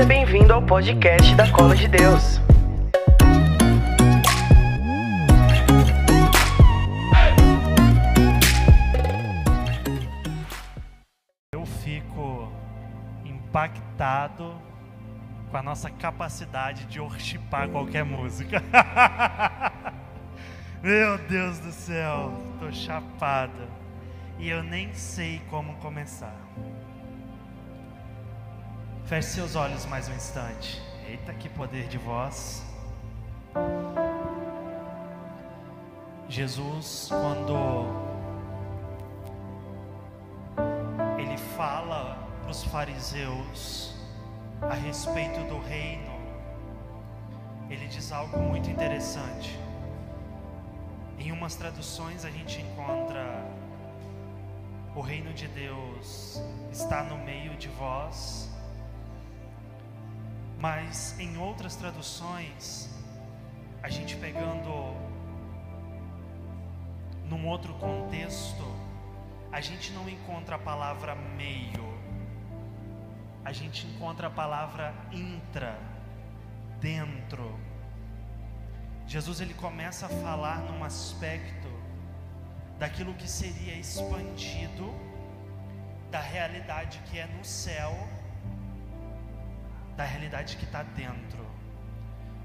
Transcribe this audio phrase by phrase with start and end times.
[0.00, 2.40] Seja bem-vindo ao podcast da Cola de Deus.
[11.52, 12.50] Eu fico
[13.26, 14.54] impactado
[15.50, 18.62] com a nossa capacidade de worshipar qualquer música.
[20.82, 23.68] Meu Deus do céu, tô chapado.
[24.38, 26.40] E eu nem sei como começar.
[29.10, 30.80] Feche seus olhos mais um instante.
[31.04, 32.64] Eita, que poder de voz.
[36.28, 37.86] Jesus, quando
[41.18, 43.96] ele fala para os fariseus
[44.62, 46.12] a respeito do reino,
[47.68, 49.58] ele diz algo muito interessante.
[51.18, 53.44] Em umas traduções a gente encontra
[54.94, 58.49] o reino de Deus está no meio de vós,
[60.60, 62.90] mas em outras traduções,
[63.82, 64.94] a gente pegando
[67.24, 68.64] num outro contexto,
[69.50, 71.88] a gente não encontra a palavra meio,
[73.42, 75.78] a gente encontra a palavra intra,
[76.78, 77.58] dentro.
[79.06, 81.68] Jesus ele começa a falar num aspecto
[82.78, 84.92] daquilo que seria expandido
[86.10, 87.96] da realidade que é no céu,
[90.00, 91.44] da realidade que está dentro.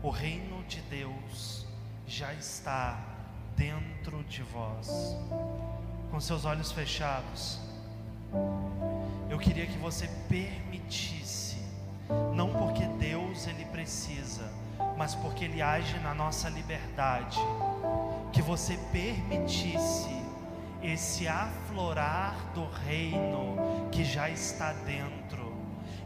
[0.03, 1.65] O reino de Deus
[2.05, 2.99] já está
[3.55, 5.15] dentro de vós.
[6.11, 7.57] Com seus olhos fechados,
[9.29, 11.57] eu queria que você permitisse,
[12.35, 14.51] não porque Deus ele precisa,
[14.97, 17.39] mas porque ele age na nossa liberdade,
[18.33, 20.13] que você permitisse
[20.83, 25.44] esse aflorar do reino que já está dentro,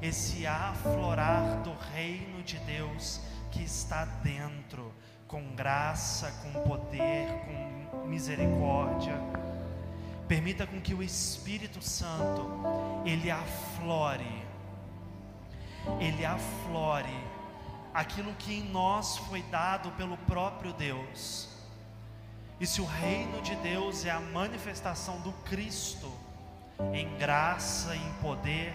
[0.02, 3.20] esse aflorar do reino de Deus
[3.52, 4.94] que está dentro,
[5.28, 7.28] com graça, com poder,
[7.92, 9.20] com misericórdia.
[10.28, 12.50] Permita com que o Espírito Santo
[13.06, 14.44] ele aflore,
[16.00, 17.30] ele aflore
[17.94, 21.50] aquilo que em nós foi dado pelo próprio Deus.
[22.60, 26.12] E se o reino de Deus é a manifestação do Cristo
[26.94, 28.74] em graça em poder,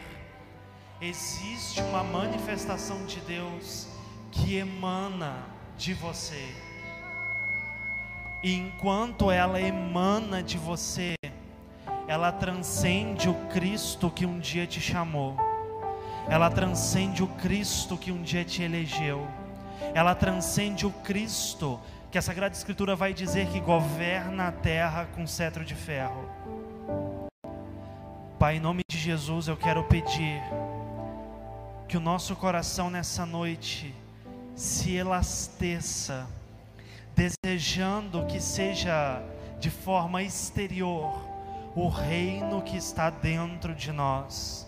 [1.00, 3.88] existe uma manifestação de Deus
[4.30, 5.44] que emana
[5.76, 6.54] de você.
[8.42, 11.14] E enquanto ela emana de você,
[12.06, 15.36] ela transcende o Cristo que um dia te chamou.
[16.28, 19.26] Ela transcende o Cristo que um dia te elegeu.
[19.94, 25.26] Ela transcende o Cristo que a Sagrada Escritura vai dizer que governa a terra com
[25.26, 26.28] cetro de ferro.
[28.38, 30.42] Pai, em nome de Jesus, eu quero pedir
[31.94, 33.94] que o nosso coração nessa noite
[34.56, 36.26] se elasteça,
[37.14, 39.22] desejando que seja
[39.60, 41.24] de forma exterior
[41.72, 44.66] o reino que está dentro de nós.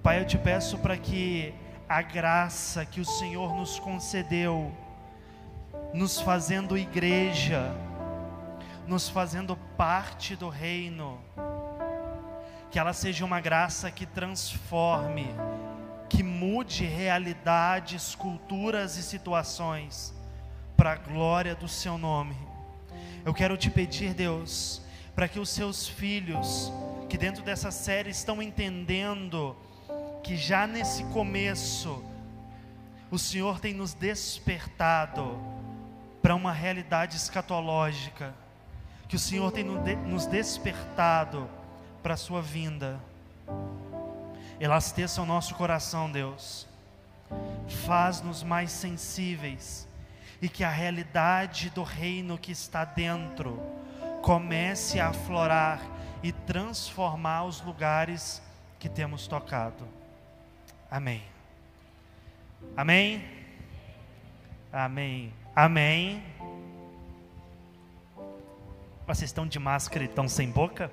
[0.00, 1.52] Pai, eu te peço para que
[1.88, 4.72] a graça que o Senhor nos concedeu,
[5.92, 7.74] nos fazendo igreja,
[8.86, 11.18] nos fazendo parte do reino,
[12.70, 15.26] que ela seja uma graça que transforme,
[16.14, 20.14] que mude realidades, culturas e situações
[20.76, 22.36] para a glória do seu nome.
[23.24, 24.80] Eu quero te pedir, Deus,
[25.12, 26.72] para que os seus filhos,
[27.08, 29.56] que dentro dessa série estão entendendo
[30.22, 32.04] que já nesse começo,
[33.10, 35.36] o Senhor tem nos despertado
[36.22, 38.32] para uma realidade escatológica,
[39.08, 41.50] que o Senhor tem nos despertado
[42.04, 43.00] para a Sua vinda.
[44.60, 46.66] Elasteça o nosso coração, Deus,
[47.86, 49.88] faz-nos mais sensíveis
[50.40, 53.60] e que a realidade do reino que está dentro
[54.22, 55.80] comece a aflorar
[56.22, 58.40] e transformar os lugares
[58.78, 59.86] que temos tocado.
[60.90, 61.22] Amém.
[62.76, 63.22] Amém.
[64.72, 65.34] Amém.
[65.54, 66.22] Amém.
[69.06, 70.90] Vocês estão de máscara e estão sem boca?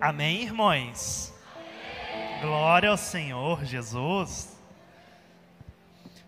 [0.00, 1.33] Amém, irmãos?
[2.44, 4.54] Glória ao Senhor Jesus.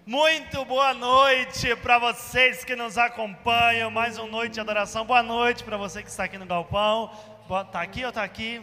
[0.07, 3.91] Muito boa noite para vocês que nos acompanham.
[3.91, 5.05] Mais uma noite de adoração.
[5.05, 7.11] Boa noite para você que está aqui no galpão.
[7.67, 8.63] Está aqui ou está aqui?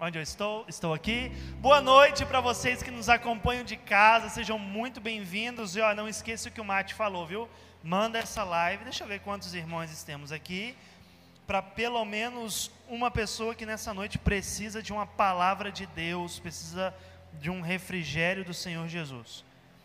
[0.00, 0.64] Onde eu estou?
[0.66, 1.30] Estou aqui.
[1.58, 4.30] Boa noite para vocês que nos acompanham de casa.
[4.30, 5.76] Sejam muito bem-vindos.
[5.76, 7.46] E ó, não esqueça o que o Mate falou, viu?
[7.84, 8.84] Manda essa live.
[8.84, 10.74] Deixa eu ver quantos irmãos temos aqui.
[11.46, 16.94] Para pelo menos uma pessoa que nessa noite precisa de uma palavra de Deus, precisa
[17.40, 19.44] de um refrigério do Senhor Jesus.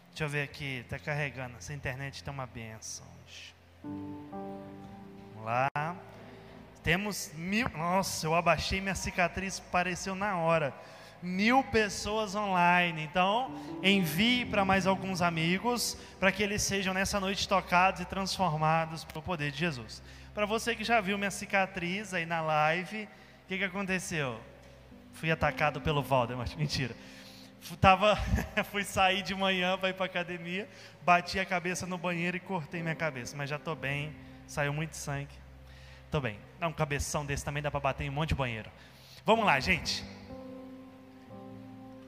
[0.10, 1.58] Deixa eu ver aqui, está carregando.
[1.58, 3.06] Essa internet está uma benção.
[3.84, 5.96] Vamos lá.
[6.84, 7.68] Temos mil.
[7.70, 10.74] Nossa, eu abaixei minha cicatriz, pareceu na hora.
[11.22, 13.04] Mil pessoas online.
[13.04, 13.52] Então,
[13.82, 19.22] envie para mais alguns amigos, para que eles sejam nessa noite tocados e transformados pelo
[19.22, 20.02] poder de Jesus.
[20.34, 23.04] Para você que já viu minha cicatriz aí na live,
[23.44, 24.40] o que, que aconteceu?
[25.14, 26.48] Fui atacado pelo Valdemar.
[26.58, 26.96] Mentira.
[27.80, 28.18] Tava,
[28.72, 30.68] fui sair de manhã para ir para academia,
[31.04, 34.14] bati a cabeça no banheiro e cortei minha cabeça, mas já estou bem,
[34.48, 35.34] saiu muito sangue.
[36.06, 36.40] Estou bem.
[36.60, 38.72] Dá um cabeção desse também dá para bater em um monte de banheiro.
[39.24, 40.04] Vamos lá, gente.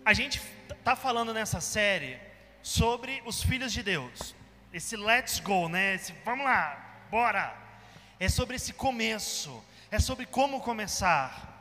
[0.03, 0.41] A gente
[0.83, 2.17] tá falando nessa série
[2.61, 4.35] sobre os filhos de Deus.
[4.73, 5.93] Esse let's go, né?
[5.93, 7.64] Esse vamos lá, bora.
[8.19, 9.63] É sobre esse começo.
[9.91, 11.53] É sobre como começar.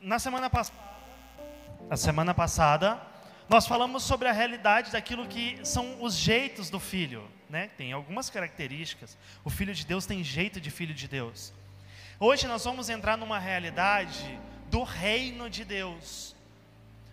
[0.00, 0.86] Na semana passada
[1.88, 3.00] na semana passada,
[3.48, 7.70] nós falamos sobre a realidade daquilo que são os jeitos do filho, né?
[7.76, 9.16] Tem algumas características.
[9.44, 11.52] O filho de Deus tem jeito de filho de Deus.
[12.18, 16.34] Hoje nós vamos entrar numa realidade do reino de Deus.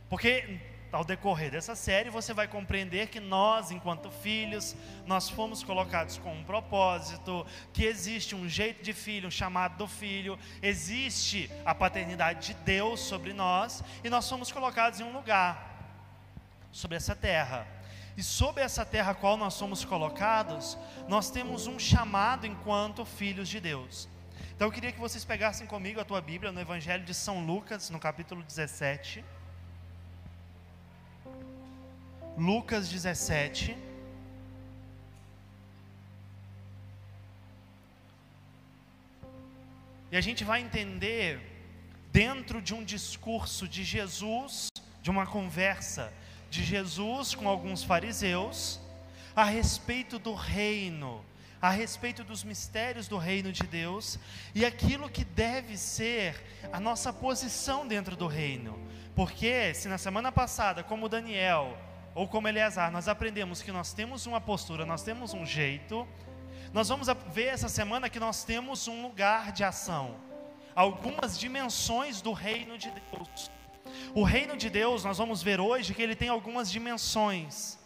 [0.09, 0.59] Porque
[0.93, 4.75] ao decorrer dessa série, você vai compreender que nós, enquanto filhos,
[5.07, 9.87] nós fomos colocados com um propósito, que existe um jeito de filho, um chamado do
[9.87, 15.97] filho, existe a paternidade de Deus sobre nós, e nós fomos colocados em um lugar,
[16.71, 17.67] sobre essa terra.
[18.15, 23.49] E sobre essa terra a qual nós somos colocados, nós temos um chamado enquanto filhos
[23.49, 24.07] de Deus.
[24.55, 27.89] Então eu queria que vocês pegassem comigo a tua Bíblia no Evangelho de São Lucas,
[27.89, 29.25] no capítulo 17.
[32.37, 33.77] Lucas 17.
[40.11, 41.39] E a gente vai entender,
[42.11, 44.69] dentro de um discurso de Jesus,
[45.01, 46.11] de uma conversa
[46.49, 48.79] de Jesus com alguns fariseus,
[49.35, 51.23] a respeito do reino,
[51.61, 54.19] a respeito dos mistérios do reino de Deus
[54.53, 58.77] e aquilo que deve ser a nossa posição dentro do reino.
[59.15, 61.77] Porque se na semana passada, como Daniel,
[62.15, 66.07] ou como Eleazar, nós aprendemos que nós temos uma postura, nós temos um jeito.
[66.71, 70.15] Nós vamos ver essa semana que nós temos um lugar de ação,
[70.75, 73.51] algumas dimensões do reino de Deus.
[74.13, 77.77] O reino de Deus, nós vamos ver hoje que ele tem algumas dimensões.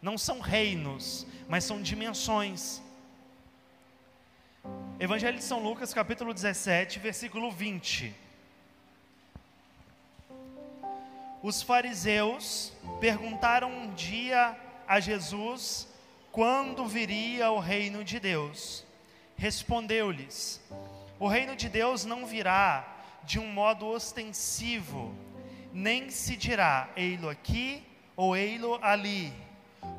[0.00, 2.82] Não são reinos, mas são dimensões.
[4.98, 8.25] Evangelho de São Lucas, capítulo 17, versículo 20.
[11.42, 14.56] Os fariseus perguntaram um dia
[14.88, 15.88] a Jesus
[16.32, 18.84] quando viria o reino de Deus.
[19.36, 20.60] Respondeu-lhes:
[21.18, 25.14] O reino de Deus não virá de um modo ostensivo,
[25.72, 27.82] nem se dirá ei-lo aqui
[28.14, 29.32] ou ei-lo ali,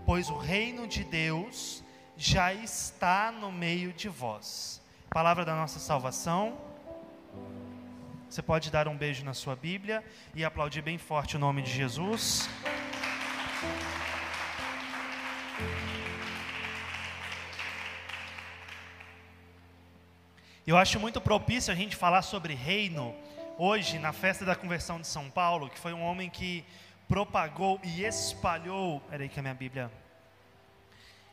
[0.06, 1.84] pois o reino de Deus
[2.16, 4.82] já está no meio de vós.
[5.10, 6.67] Palavra da nossa salvação.
[8.30, 10.04] Você pode dar um beijo na sua Bíblia
[10.36, 12.50] e aplaudir bem forte o nome de Jesus.
[20.66, 23.16] Eu acho muito propício a gente falar sobre reino
[23.58, 26.66] hoje na festa da conversão de São Paulo, que foi um homem que
[27.08, 29.90] propagou e espalhou, peraí que a minha Bíblia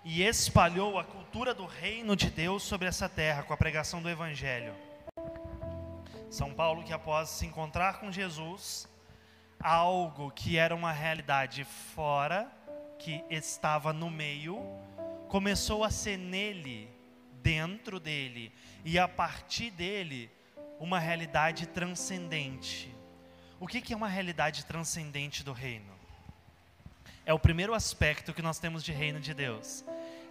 [0.04, 4.10] e espalhou a cultura do reino de Deus sobre essa terra com a pregação do
[4.10, 4.74] evangelho.
[6.34, 8.88] São Paulo, que após se encontrar com Jesus,
[9.60, 12.50] algo que era uma realidade fora,
[12.98, 14.60] que estava no meio,
[15.28, 16.90] começou a ser nele,
[17.34, 18.52] dentro dele,
[18.84, 20.28] e a partir dele,
[20.80, 22.92] uma realidade transcendente.
[23.60, 25.94] O que, que é uma realidade transcendente do reino?
[27.24, 29.84] É o primeiro aspecto que nós temos de reino de Deus,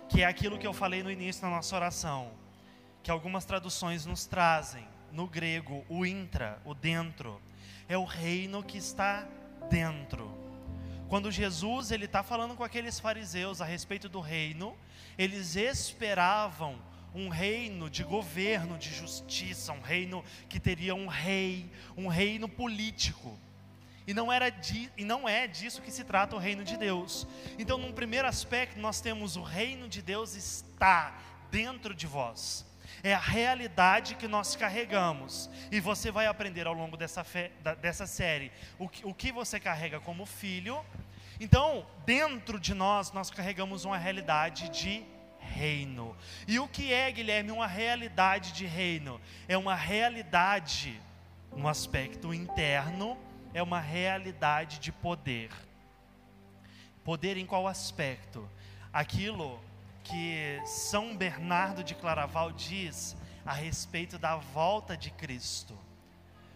[0.10, 2.30] que é aquilo que eu falei no início da nossa oração,
[3.02, 7.40] que algumas traduções nos trazem no grego, o intra, o dentro,
[7.88, 9.28] é o reino que está
[9.70, 10.30] dentro.
[11.08, 14.76] Quando Jesus ele está falando com aqueles fariseus a respeito do reino,
[15.18, 16.82] eles esperavam
[17.14, 23.38] um reino de governo, de justiça, um reino que teria um rei, um reino político.
[24.08, 24.54] E não, era
[24.98, 27.28] e não é disso que se trata o reino de Deus.
[27.60, 31.16] Então, num primeiro aspecto, nós temos o reino de Deus está
[31.52, 32.66] dentro de vós
[33.04, 35.50] é a realidade que nós carregamos.
[35.72, 39.60] E você vai aprender ao longo dessa, fé, dessa série o que, o que você
[39.60, 40.84] carrega como filho.
[41.40, 45.04] Então, dentro de nós, nós carregamos uma realidade de
[45.40, 46.16] reino.
[46.48, 49.20] E o que é, Guilherme, uma realidade de reino?
[49.48, 51.00] É uma realidade
[51.56, 53.18] no aspecto interno
[53.54, 55.50] é uma realidade de poder.
[57.04, 58.50] Poder em qual aspecto?
[58.92, 59.60] Aquilo
[60.04, 65.78] que São Bernardo de Claraval diz a respeito da volta de Cristo.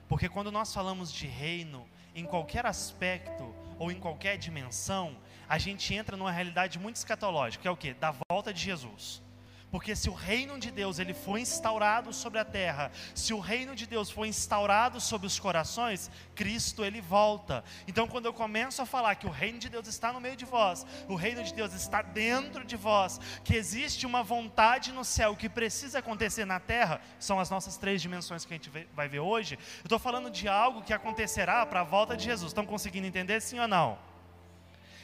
[0.08, 5.94] Porque quando nós falamos de reino, em qualquer aspecto ou em qualquer dimensão, a gente
[5.94, 7.94] entra numa realidade muito escatológica, que é o que?
[7.94, 9.22] Da volta de Jesus.
[9.70, 13.76] Porque se o reino de Deus ele foi instaurado sobre a terra, se o reino
[13.76, 17.64] de Deus foi instaurado sobre os corações, Cristo ele volta.
[17.86, 20.46] Então quando eu começo a falar que o reino de Deus está no meio de
[20.46, 25.36] vós, o reino de Deus está dentro de vós, que existe uma vontade no céu
[25.36, 29.20] que precisa acontecer na terra, são as nossas três dimensões que a gente vai ver
[29.20, 29.56] hoje.
[29.80, 32.52] Eu estou falando de algo que acontecerá para a volta de Jesus.
[32.52, 34.07] Estão conseguindo entender sim ou não?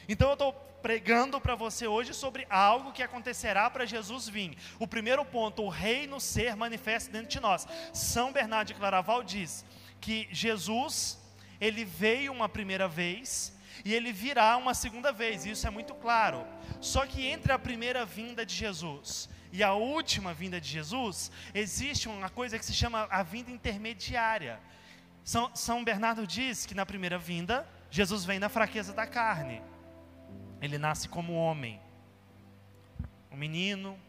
[0.07, 4.57] Então eu estou pregando para você hoje sobre algo que acontecerá para Jesus vir.
[4.77, 7.65] O primeiro ponto, o reino ser manifesto dentro de nós.
[7.93, 9.65] São Bernardo de Claraval diz
[10.01, 11.17] que Jesus,
[11.62, 13.53] ele veio uma primeira vez
[13.86, 16.45] e ele virá uma segunda vez, isso é muito claro.
[16.81, 22.10] Só que entre a primeira vinda de Jesus e a última vinda de Jesus, existe
[22.10, 24.60] uma coisa que se chama a vinda intermediária.
[25.24, 29.62] São, São Bernardo diz que na primeira vinda, Jesus vem na fraqueza da carne.
[30.63, 31.77] Ele nasce como homem.
[33.29, 34.00] O menino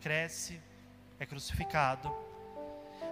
[0.00, 0.60] cresce,
[1.18, 2.08] é crucificado.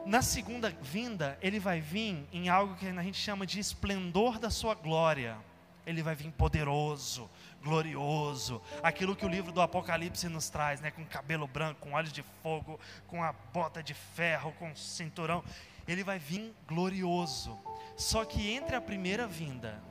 [0.07, 4.51] Na segunda vinda, ele vai vir em algo que a gente chama de esplendor da
[4.51, 5.37] sua glória.
[5.85, 7.29] Ele vai vir poderoso,
[7.61, 12.13] glorioso, aquilo que o livro do Apocalipse nos traz, né, com cabelo branco, com olhos
[12.13, 12.79] de fogo,
[13.09, 15.43] com a bota de ferro, com cinturão.
[15.89, 17.59] Ele vai vir glorioso.
[17.97, 19.83] Só que entre a primeira vinda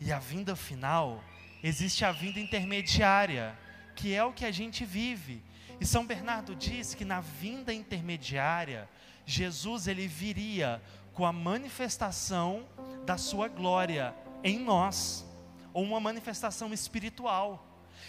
[0.00, 1.22] e a vinda final,
[1.66, 3.58] existe a vinda intermediária,
[3.96, 5.42] que é o que a gente vive.
[5.80, 8.86] E São Bernardo diz que na vinda intermediária,
[9.24, 10.82] Jesus ele viria
[11.14, 12.66] com a manifestação
[13.06, 15.24] da sua glória em nós,
[15.72, 17.66] ou uma manifestação espiritual.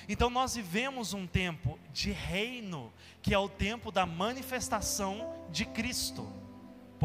[0.10, 6.45] Então nós vivemos um tempo de reino, que é o tempo da manifestação de Cristo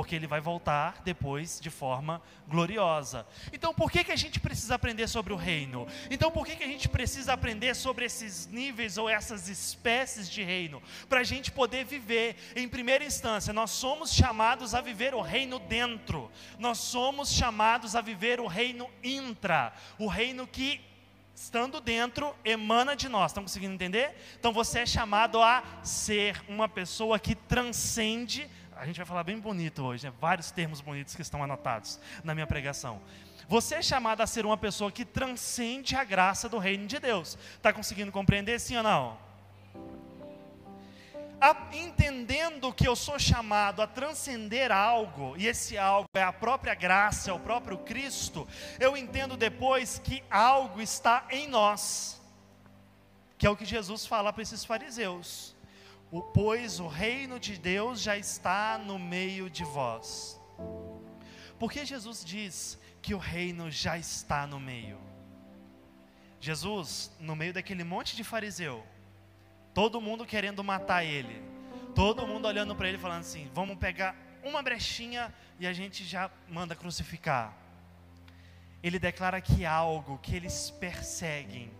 [0.00, 3.26] porque ele vai voltar depois de forma gloriosa.
[3.52, 5.86] Então, por que, que a gente precisa aprender sobre o reino?
[6.10, 10.42] Então, por que, que a gente precisa aprender sobre esses níveis ou essas espécies de
[10.42, 10.82] reino?
[11.06, 15.58] Para a gente poder viver, em primeira instância, nós somos chamados a viver o reino
[15.58, 20.80] dentro, nós somos chamados a viver o reino intra, o reino que
[21.34, 23.32] estando dentro, emana de nós.
[23.32, 24.14] Estão conseguindo entender?
[24.38, 28.48] Então você é chamado a ser uma pessoa que transcende
[28.80, 30.12] a gente vai falar bem bonito hoje, né?
[30.18, 32.98] vários termos bonitos que estão anotados na minha pregação.
[33.46, 37.36] Você é chamado a ser uma pessoa que transcende a graça do reino de Deus.
[37.56, 39.18] Está conseguindo compreender sim ou não?
[41.38, 46.74] A, entendendo que eu sou chamado a transcender algo, e esse algo é a própria
[46.74, 52.18] graça, é o próprio Cristo, eu entendo depois que algo está em nós,
[53.36, 55.54] que é o que Jesus fala para esses fariseus
[56.34, 60.40] pois o reino de Deus já está no meio de vós.
[61.58, 64.98] Porque Jesus diz que o reino já está no meio.
[66.40, 68.84] Jesus, no meio daquele monte de fariseu,
[69.74, 71.42] todo mundo querendo matar ele,
[71.94, 76.30] todo mundo olhando para ele falando assim: vamos pegar uma brechinha e a gente já
[76.48, 77.56] manda crucificar.
[78.82, 81.70] Ele declara que algo que eles perseguem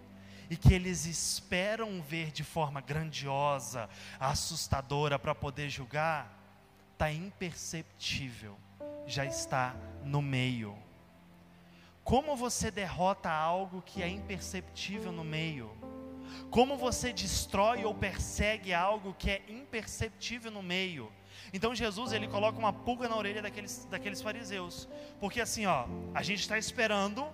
[0.51, 3.89] e que eles esperam ver de forma grandiosa,
[4.19, 6.37] assustadora para poder julgar,
[6.93, 8.59] está imperceptível,
[9.07, 10.77] já está no meio.
[12.03, 15.71] Como você derrota algo que é imperceptível no meio?
[16.51, 21.13] Como você destrói ou persegue algo que é imperceptível no meio?
[21.53, 24.89] Então Jesus ele coloca uma pulga na orelha daqueles, daqueles fariseus,
[25.21, 27.25] porque assim ó, a gente está esperando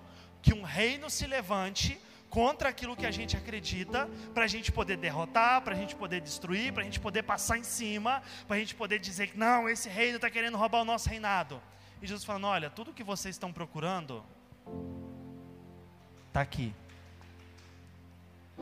[0.41, 4.97] que um reino se levante contra aquilo que a gente acredita, para a gente poder
[4.97, 8.59] derrotar, para a gente poder destruir, para a gente poder passar em cima, para a
[8.59, 11.61] gente poder dizer que não, esse reino está querendo roubar o nosso reinado.
[12.01, 14.23] E Jesus falando: olha, tudo que vocês estão procurando
[16.27, 16.73] está aqui.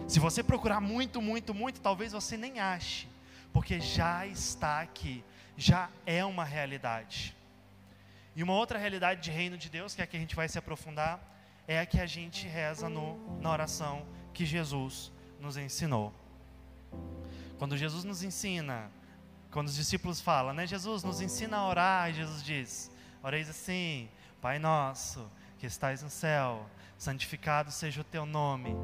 [0.08, 3.08] Se você procurar muito, muito, muito, talvez você nem ache,
[3.52, 5.24] porque já está aqui,
[5.58, 7.36] já é uma realidade.
[8.36, 10.50] E uma outra realidade de reino de Deus, que é a que a gente vai
[10.50, 11.20] se aprofundar,
[11.68, 16.14] é a que a gente reza no, na oração que Jesus nos ensinou.
[17.58, 18.92] Quando Jesus nos ensina,
[19.52, 22.92] quando os discípulos falam, né, Jesus nos ensina a orar, e Jesus diz:
[23.24, 24.10] Oreis assim,
[24.42, 28.76] Pai nosso, que estais no céu, santificado seja o teu nome,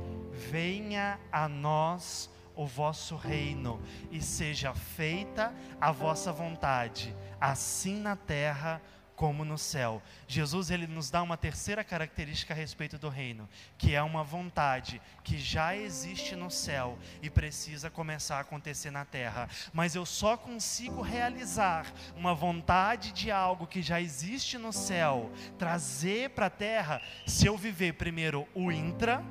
[0.49, 8.81] venha a nós o vosso reino e seja feita a vossa vontade, assim na terra
[8.81, 10.01] como no céu.
[10.27, 13.47] Jesus ele nos dá uma terceira característica a respeito do reino,
[13.77, 19.05] que é uma vontade que já existe no céu e precisa começar a acontecer na
[19.05, 19.47] terra.
[19.71, 21.85] Mas eu só consigo realizar
[22.15, 27.55] uma vontade de algo que já existe no céu, trazer para a terra, se eu
[27.55, 29.23] viver primeiro o intra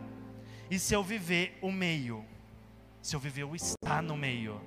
[0.71, 2.25] e se eu viver o meio.
[3.03, 4.61] Se eu viver o estar no meio.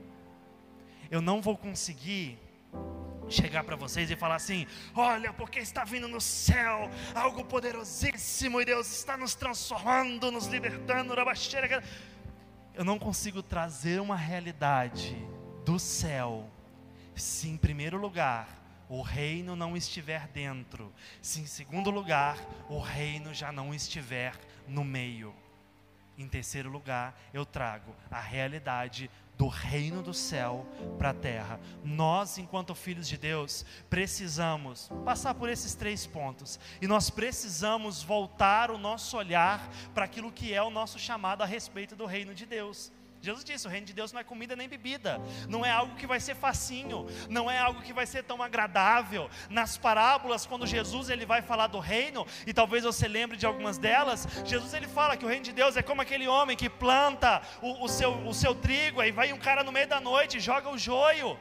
[1.09, 2.39] Eu não vou conseguir
[3.29, 8.65] chegar para vocês e falar assim: olha, porque está vindo no céu algo poderosíssimo e
[8.65, 11.13] Deus está nos transformando, nos libertando.
[12.73, 15.15] Eu não consigo trazer uma realidade
[15.65, 16.49] do céu
[17.15, 18.47] se, em primeiro lugar,
[18.89, 22.37] o reino não estiver dentro, se, em segundo lugar,
[22.69, 24.33] o reino já não estiver
[24.67, 25.33] no meio.
[26.17, 29.09] Em terceiro lugar, eu trago a realidade
[29.43, 30.65] do reino do céu
[30.97, 31.59] para a terra.
[31.83, 38.71] Nós, enquanto filhos de Deus, precisamos passar por esses três pontos e nós precisamos voltar
[38.71, 42.45] o nosso olhar para aquilo que é o nosso chamado a respeito do reino de
[42.45, 42.89] Deus.
[43.23, 46.05] Jesus disse: o reino de Deus não é comida nem bebida, não é algo que
[46.05, 49.29] vai ser facinho, não é algo que vai ser tão agradável.
[49.49, 53.77] Nas parábolas, quando Jesus ele vai falar do reino, e talvez você lembre de algumas
[53.77, 57.41] delas, Jesus ele fala que o reino de Deus é como aquele homem que planta
[57.61, 60.41] o, o seu, o seu trigo, aí vai um cara no meio da noite e
[60.41, 61.39] joga o joio.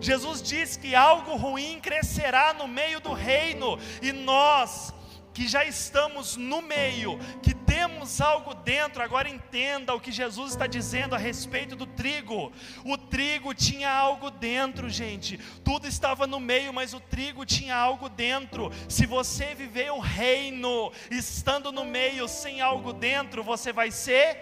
[0.00, 4.94] Jesus diz que algo ruim crescerá no meio do reino, e nós,
[5.34, 10.64] que já estamos no meio, que temos algo dentro, agora entenda o que Jesus está
[10.64, 12.52] dizendo a respeito do trigo.
[12.84, 15.38] O trigo tinha algo dentro, gente.
[15.64, 18.70] Tudo estava no meio, mas o trigo tinha algo dentro.
[18.88, 24.38] Se você viver o reino estando no meio sem algo dentro, você vai ser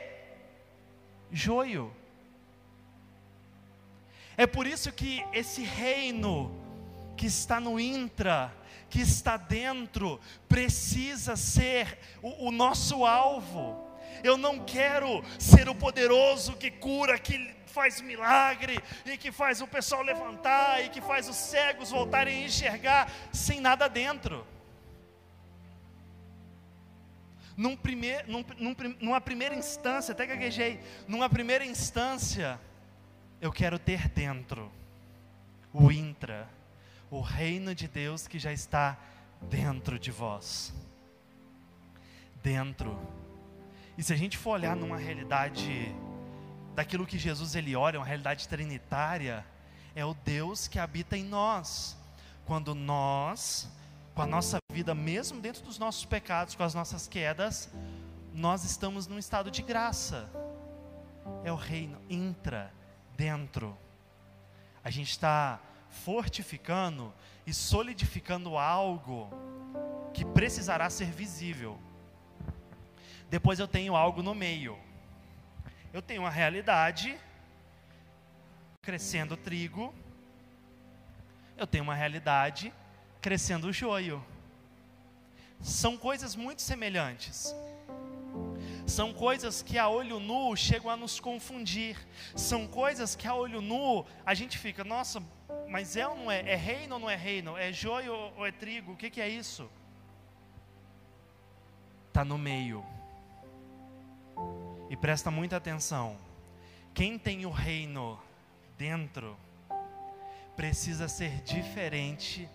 [1.30, 1.90] joio.
[4.36, 6.54] É por isso que esse reino
[7.16, 8.52] que está no intra,
[8.92, 13.90] que está dentro precisa ser o, o nosso alvo.
[14.22, 19.66] Eu não quero ser o poderoso que cura, que faz milagre e que faz o
[19.66, 24.46] pessoal levantar e que faz os cegos voltarem a enxergar sem nada dentro.
[27.56, 32.60] Num primeir, num, num, numa primeira instância, até gaguejei, numa primeira instância,
[33.40, 34.70] eu quero ter dentro
[35.72, 36.46] o intra
[37.12, 38.96] o reino de Deus que já está
[39.42, 40.72] dentro de vós.
[42.42, 42.98] Dentro.
[43.98, 45.94] E se a gente for olhar numa realidade
[46.74, 49.44] daquilo que Jesus ele ora, uma realidade trinitária,
[49.94, 51.98] é o Deus que habita em nós.
[52.46, 53.68] Quando nós,
[54.14, 57.68] com a nossa vida, mesmo dentro dos nossos pecados, com as nossas quedas,
[58.32, 60.30] nós estamos num estado de graça.
[61.44, 62.72] É o reino, entra
[63.18, 63.76] dentro.
[64.82, 65.60] A gente está
[65.92, 67.12] fortificando
[67.46, 69.30] e solidificando algo
[70.12, 71.78] que precisará ser visível.
[73.28, 74.78] Depois eu tenho algo no meio.
[75.92, 77.18] Eu tenho uma realidade
[78.82, 79.94] crescendo trigo.
[81.56, 82.72] Eu tenho uma realidade
[83.20, 84.24] crescendo joio.
[85.60, 87.54] São coisas muito semelhantes.
[88.86, 91.96] São coisas que a olho nu chegam a nos confundir.
[92.34, 95.22] São coisas que a olho nu a gente fica, nossa,
[95.68, 96.40] mas é ou não é?
[96.40, 97.56] É reino ou não é reino?
[97.56, 98.92] É joio ou é trigo?
[98.92, 99.68] O que, que é isso?
[102.08, 102.84] Está no meio.
[104.90, 106.18] E presta muita atenção.
[106.92, 108.18] Quem tem o reino
[108.76, 109.36] dentro
[110.54, 112.48] precisa ser diferente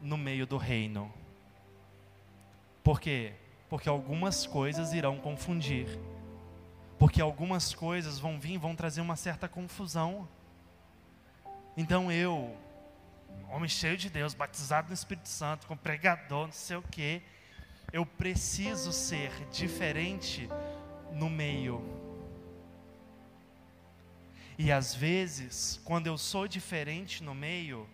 [0.00, 1.12] no meio do reino.
[2.82, 3.32] Por quê?
[3.68, 5.86] Porque algumas coisas irão confundir.
[6.98, 10.28] Porque algumas coisas vão vir, vão trazer uma certa confusão.
[11.76, 12.54] Então eu,
[13.50, 17.22] homem cheio de Deus, batizado no Espírito Santo, com pregador, não sei o quê,
[17.92, 20.48] eu preciso ser diferente
[21.12, 21.82] no meio.
[24.58, 27.88] E às vezes, quando eu sou diferente no meio,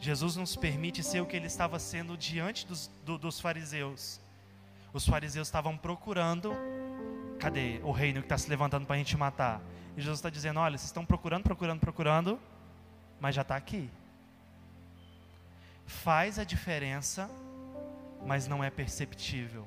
[0.00, 4.20] Jesus nos permite ser o que ele estava sendo diante dos, do, dos fariseus.
[4.92, 6.54] Os fariseus estavam procurando,
[7.38, 9.60] cadê o reino que está se levantando para a gente matar?
[9.96, 12.40] E Jesus está dizendo: olha, vocês estão procurando, procurando, procurando,
[13.24, 13.88] mas já está aqui.
[15.86, 17.26] Faz a diferença,
[18.22, 19.66] mas não é perceptível.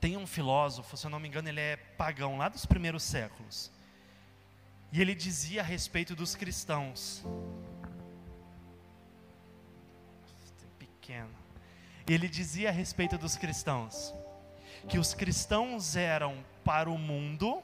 [0.00, 3.70] Tem um filósofo, se eu não me engano, ele é pagão, lá dos primeiros séculos.
[4.90, 7.24] E ele dizia a respeito dos cristãos.
[10.76, 11.30] Pequeno.
[12.04, 14.12] Ele dizia a respeito dos cristãos
[14.88, 17.62] que os cristãos eram para o mundo,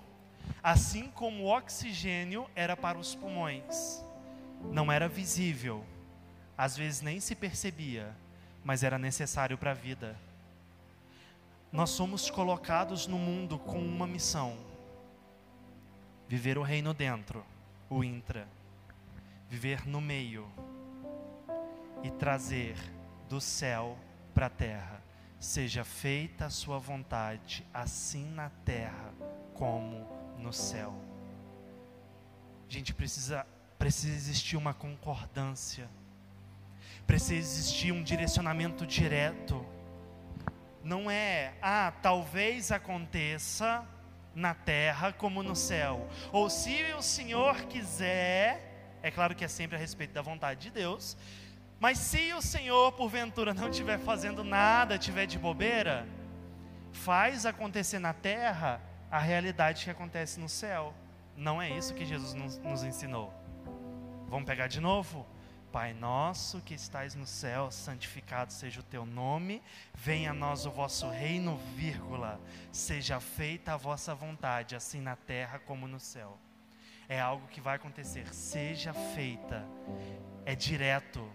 [0.63, 4.05] assim como o oxigênio era para os pulmões
[4.73, 5.85] não era visível,
[6.57, 8.15] às vezes nem se percebia,
[8.65, 10.17] mas era necessário para a vida.
[11.71, 14.57] Nós somos colocados no mundo com uma missão:
[16.29, 17.45] viver o reino dentro,
[17.91, 18.49] o intra,
[19.49, 20.49] viver no meio
[22.03, 22.77] e trazer
[23.29, 23.99] do céu
[24.33, 25.03] para a terra.
[25.41, 29.13] Seja feita a sua vontade, assim na terra
[29.55, 30.07] como
[30.39, 30.95] no céu.
[32.69, 33.47] A gente precisa
[33.85, 35.91] precisa existir uma concordância.
[37.07, 39.63] Precisa existir um direcionamento direto.
[40.83, 43.87] Não é, ah, talvez aconteça
[44.35, 46.09] na terra como no céu.
[46.33, 50.71] Ou se o Senhor quiser, é claro que é sempre a respeito da vontade de
[50.71, 51.15] Deus,
[51.79, 56.09] mas se o Senhor, porventura, não estiver fazendo nada, estiver de bobeira,
[56.91, 60.95] faz acontecer na terra a realidade que acontece no céu.
[61.37, 63.44] Não é isso que Jesus nos, nos ensinou.
[64.29, 65.27] Vamos pegar de novo?
[65.71, 69.61] Pai nosso que estais no céu, santificado seja o teu nome,
[69.93, 75.59] venha a nós o vosso reino, vírgula, seja feita a vossa vontade, assim na terra
[75.59, 76.39] como no céu.
[77.09, 79.67] É algo que vai acontecer, seja feita,
[80.47, 81.29] é direto,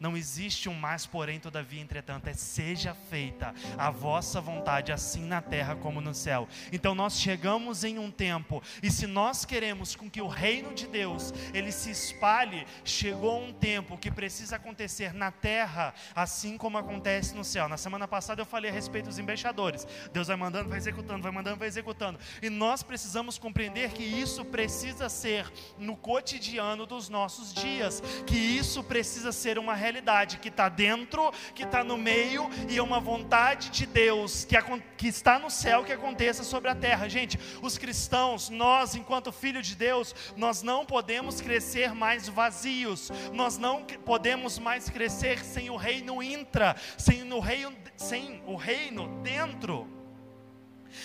[0.00, 5.42] não existe um mais, porém, todavia, entretanto, é seja feita a vossa vontade, assim na
[5.42, 6.48] terra como no céu.
[6.72, 10.86] Então nós chegamos em um tempo, e se nós queremos com que o reino de
[10.86, 17.34] Deus ele se espalhe, chegou um tempo que precisa acontecer na terra, assim como acontece
[17.34, 17.68] no céu.
[17.68, 19.86] Na semana passada eu falei a respeito dos embaixadores.
[20.14, 22.18] Deus vai mandando, vai executando, vai mandando, vai executando.
[22.40, 28.82] E nós precisamos compreender que isso precisa ser no cotidiano dos nossos dias, que isso
[28.82, 33.00] precisa ser uma realidade realidade que está dentro, que está no meio, e é uma
[33.00, 34.56] vontade de Deus que,
[34.96, 37.08] que está no céu que aconteça sobre a terra.
[37.08, 43.58] Gente, os cristãos, nós, enquanto filho de Deus, nós não podemos crescer mais vazios, nós
[43.58, 49.99] não podemos mais crescer sem o reino intra, sem o reino, sem o reino dentro.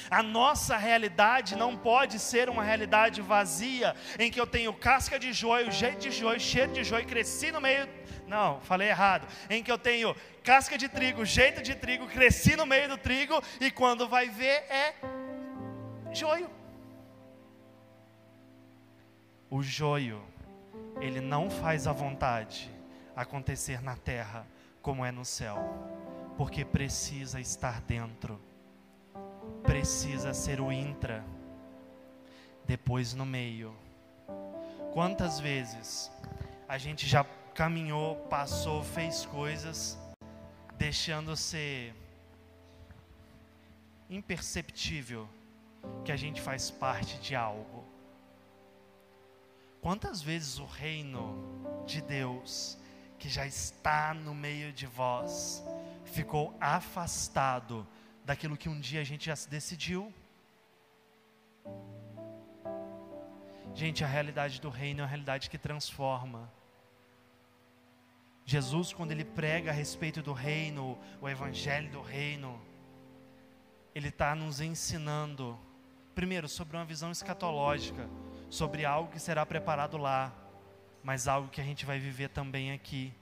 [0.10, 5.32] A nossa realidade não pode ser uma realidade vazia, em que eu tenho casca de
[5.34, 7.88] joio, jeito de joio, cheiro de joio, cresci no meio
[8.28, 9.28] não, falei errado.
[9.50, 13.42] Em que eu tenho casca de trigo, jeito de trigo, cresci no meio do trigo
[13.62, 14.96] e quando vai ver é
[16.12, 16.50] joio.
[19.50, 20.24] O joio,
[21.00, 22.72] ele não faz a vontade
[23.16, 24.46] acontecer na terra
[24.82, 25.58] como é no céu,
[26.38, 28.42] porque precisa estar dentro,
[29.64, 31.24] precisa ser o intra,
[32.66, 33.76] depois no meio.
[34.94, 36.12] Quantas vezes
[36.68, 39.98] a gente já caminhou, passou, fez coisas,
[40.78, 41.94] deixando ser
[44.10, 45.28] imperceptível
[46.04, 47.84] que a gente faz parte de algo.
[49.82, 52.78] Quantas vezes o reino de Deus,
[53.20, 55.64] que já está no meio de vós,
[56.04, 57.88] ficou afastado
[58.26, 60.12] daquilo que um dia a gente já se decidiu?
[63.76, 66.52] Gente, a realidade do reino é uma realidade que transforma.
[68.46, 72.60] Jesus, quando ele prega a respeito do reino, o evangelho do reino,
[73.94, 75.58] ele está nos ensinando,
[76.14, 78.10] primeiro, sobre uma visão escatológica,
[78.50, 80.34] sobre algo que será preparado lá,
[81.04, 83.14] mas algo que a gente vai viver também aqui.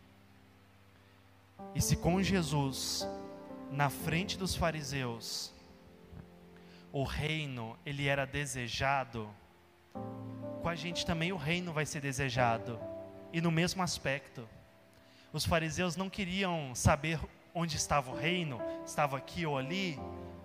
[1.73, 3.07] E se com Jesus,
[3.73, 5.51] na frente dos fariseus,
[6.91, 9.27] o reino ele era desejado,
[10.61, 12.79] com a gente também o reino vai ser desejado,
[13.33, 14.47] e no mesmo aspecto.
[15.33, 17.19] Os fariseus não queriam saber
[17.51, 19.99] onde estava o reino, estava aqui ou ali,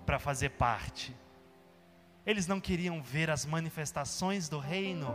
[0.06, 1.14] para fazer parte.
[2.24, 5.14] Eles não queriam ver as manifestações do reino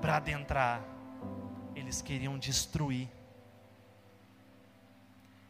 [0.00, 0.80] para adentrar.
[1.74, 3.08] Eles queriam destruir.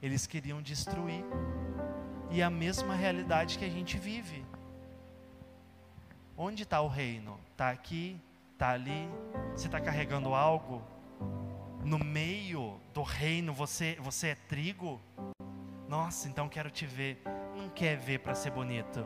[0.00, 1.24] Eles queriam destruir.
[2.30, 4.44] E a mesma realidade que a gente vive.
[6.36, 7.38] Onde está o reino?
[7.52, 8.20] Está aqui?
[8.52, 9.08] Está ali?
[9.54, 10.82] Você está carregando algo?
[11.88, 15.00] no meio do reino você, você é trigo?
[15.88, 17.22] Nossa, então quero te ver.
[17.56, 19.04] Não quer ver para ser bonito.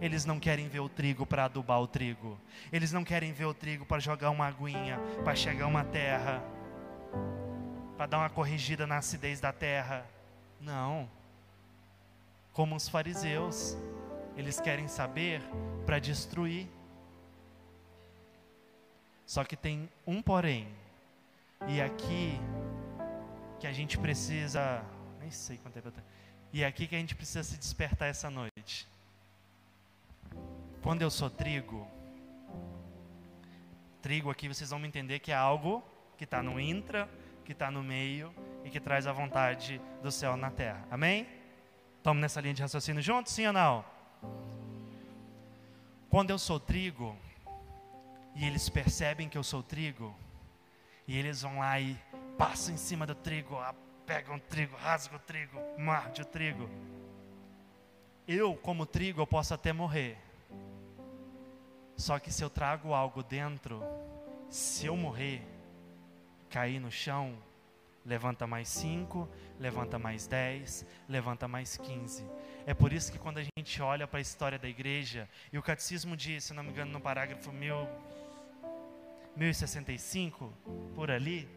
[0.00, 2.38] Eles não querem ver o trigo para adubar o trigo.
[2.72, 6.42] Eles não querem ver o trigo para jogar uma aguinha, para chegar uma terra,
[7.96, 10.06] para dar uma corrigida na acidez da terra.
[10.60, 11.08] Não.
[12.54, 13.76] Como os fariseus,
[14.36, 15.42] eles querem saber
[15.84, 16.66] para destruir.
[19.26, 20.68] Só que tem um porém
[21.66, 22.38] e aqui
[23.58, 24.84] que a gente precisa,
[25.18, 26.06] nem sei quanto tempo eu tenho.
[26.52, 28.86] E é aqui que a gente precisa se despertar essa noite.
[30.82, 31.88] Quando eu sou trigo,
[34.00, 35.82] trigo aqui vocês vão me entender que é algo
[36.16, 37.08] que está no intra,
[37.44, 38.32] que está no meio
[38.64, 40.86] e que traz a vontade do céu na terra.
[40.90, 41.26] Amém?
[42.04, 43.82] Estamos nessa linha de raciocínio juntos, sim ou não?
[46.10, 47.16] Quando eu sou trigo,
[48.34, 50.14] e eles percebem que eu sou trigo,
[51.08, 51.96] e eles vão lá e
[52.36, 53.56] passam em cima do trigo,
[54.04, 56.68] pegam o trigo, rasgam o trigo, morde o trigo.
[58.28, 60.18] Eu, como trigo, eu posso até morrer.
[61.96, 63.82] Só que se eu trago algo dentro,
[64.50, 65.40] se eu morrer,
[66.50, 67.34] cair no chão,
[68.04, 72.24] levanta mais cinco, levanta mais dez, levanta mais quinze.
[72.66, 75.62] É por isso que quando a gente olha para a história da igreja, e o
[75.62, 77.88] catecismo diz, se não me engano, no parágrafo mil,
[79.36, 80.52] 1065,
[80.94, 81.48] por ali,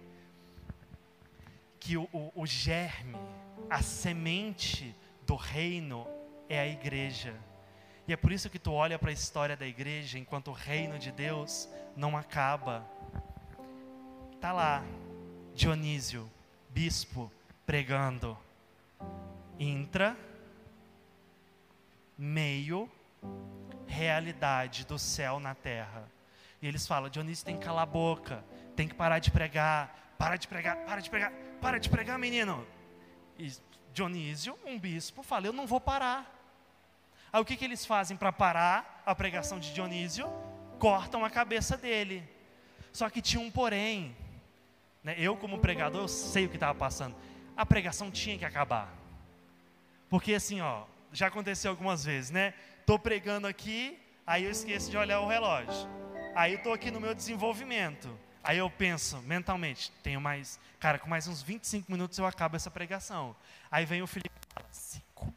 [1.79, 3.15] que o, o, o germe,
[3.69, 6.07] a semente do reino
[6.49, 7.35] é a igreja.
[8.07, 10.97] E é por isso que tu olha para a história da igreja, enquanto o reino
[10.97, 12.85] de Deus não acaba.
[14.39, 14.83] Tá lá,
[15.53, 16.29] Dionísio,
[16.69, 17.31] bispo,
[17.65, 18.37] pregando.
[19.59, 20.15] Intra,
[22.17, 22.89] meio,
[23.87, 26.09] realidade do céu na terra.
[26.61, 28.43] E eles falam: Dionísio tem que calar a boca,
[28.75, 32.65] tem que parar de pregar, para de pregar, para de pregar, para de pregar, menino.
[33.37, 33.51] E
[33.93, 36.33] Dionísio, um bispo, fala: Eu não vou parar.
[37.31, 40.27] Aí o que, que eles fazem para parar a pregação de Dionísio?
[40.79, 42.27] Cortam a cabeça dele.
[42.93, 44.15] Só que tinha um porém.
[45.07, 45.15] Né?
[45.17, 47.15] Eu, como pregador, eu sei o que estava passando.
[47.55, 48.93] A pregação tinha que acabar.
[50.09, 52.53] Porque assim, ó, já aconteceu algumas vezes, né?
[52.81, 55.89] Estou pregando aqui, aí eu esqueço de olhar o relógio.
[56.35, 58.19] Aí eu estou aqui no meu desenvolvimento.
[58.43, 62.69] Aí eu penso mentalmente, tenho mais, cara, com mais uns 25 minutos eu acabo essa
[62.69, 63.33] pregação.
[63.71, 65.33] Aí vem o Felipe e fala, cinco.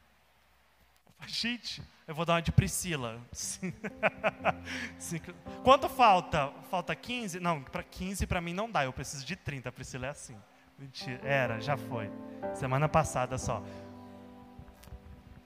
[1.29, 3.21] Gente, eu vou dar uma de Priscila.
[5.63, 6.53] Quanto falta?
[6.69, 7.39] Falta 15?
[7.39, 9.71] Não, para 15 para mim não dá, eu preciso de 30.
[9.71, 10.37] Priscila é assim.
[10.77, 12.11] Mentira, era, já foi.
[12.53, 13.63] Semana passada só.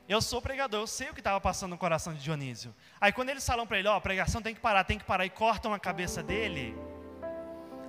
[0.09, 2.75] Eu sou pregador, eu sei o que estava passando no coração de Dionísio.
[2.99, 5.05] Aí quando eles falam para ele, ó, oh, a pregação tem que parar, tem que
[5.05, 6.75] parar, e cortam a cabeça dele,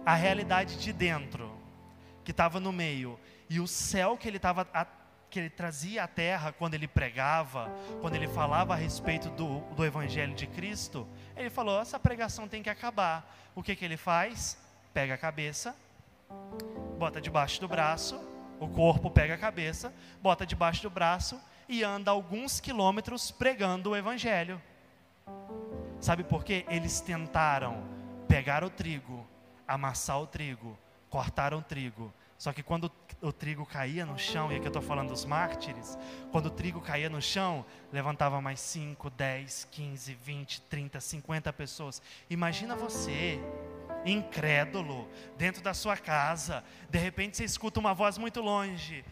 [0.06, 1.50] a realidade de dentro,
[2.26, 3.18] que estava no meio,
[3.50, 4.68] e o céu que ele estava
[5.36, 7.70] que ele trazia à terra quando ele pregava,
[8.00, 12.64] quando ele falava a respeito do, do Evangelho de Cristo, ele falou: essa pregação tem
[12.64, 13.36] que acabar.
[13.54, 14.58] O que, que ele faz?
[14.94, 15.76] Pega a cabeça,
[16.98, 18.18] bota debaixo do braço,
[18.62, 23.96] o corpo pega a cabeça, bota debaixo do braço e anda alguns quilômetros pregando o
[23.98, 24.62] Evangelho.
[26.00, 26.66] Sabe por quê?
[26.70, 27.84] Eles tentaram
[28.26, 29.28] pegar o trigo,
[29.68, 34.56] amassar o trigo, cortar o trigo, só que quando o trigo caía no chão, e
[34.56, 35.98] aqui eu estou falando dos mártires,
[36.32, 42.02] quando o trigo caía no chão, levantava mais 5, 10, 15, 20, 30, 50 pessoas.
[42.30, 43.40] Imagina você,
[44.06, 49.06] incrédulo, dentro da sua casa, de repente você escuta uma voz muito longe.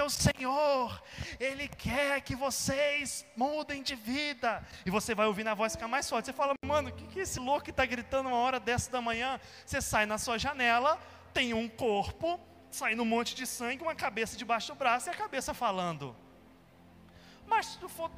[0.00, 1.02] O Senhor,
[1.38, 4.64] Ele quer que vocês mudem de vida.
[4.86, 6.24] E você vai ouvir na voz ficar mais forte.
[6.24, 9.38] Você fala, mano, o que, que esse louco está gritando uma hora dessa da manhã?
[9.66, 10.98] Você sai na sua janela,
[11.34, 15.14] tem um corpo saindo um monte de sangue, uma cabeça debaixo do braço e a
[15.14, 16.14] cabeça falando.
[17.46, 18.10] Mas se tu for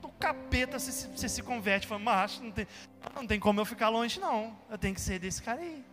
[0.00, 2.66] do capeta, você se, você se converte, fala, mas não tem,
[3.14, 4.56] não tem como eu ficar longe, não.
[4.68, 5.84] Eu tenho que ser desse cara aí.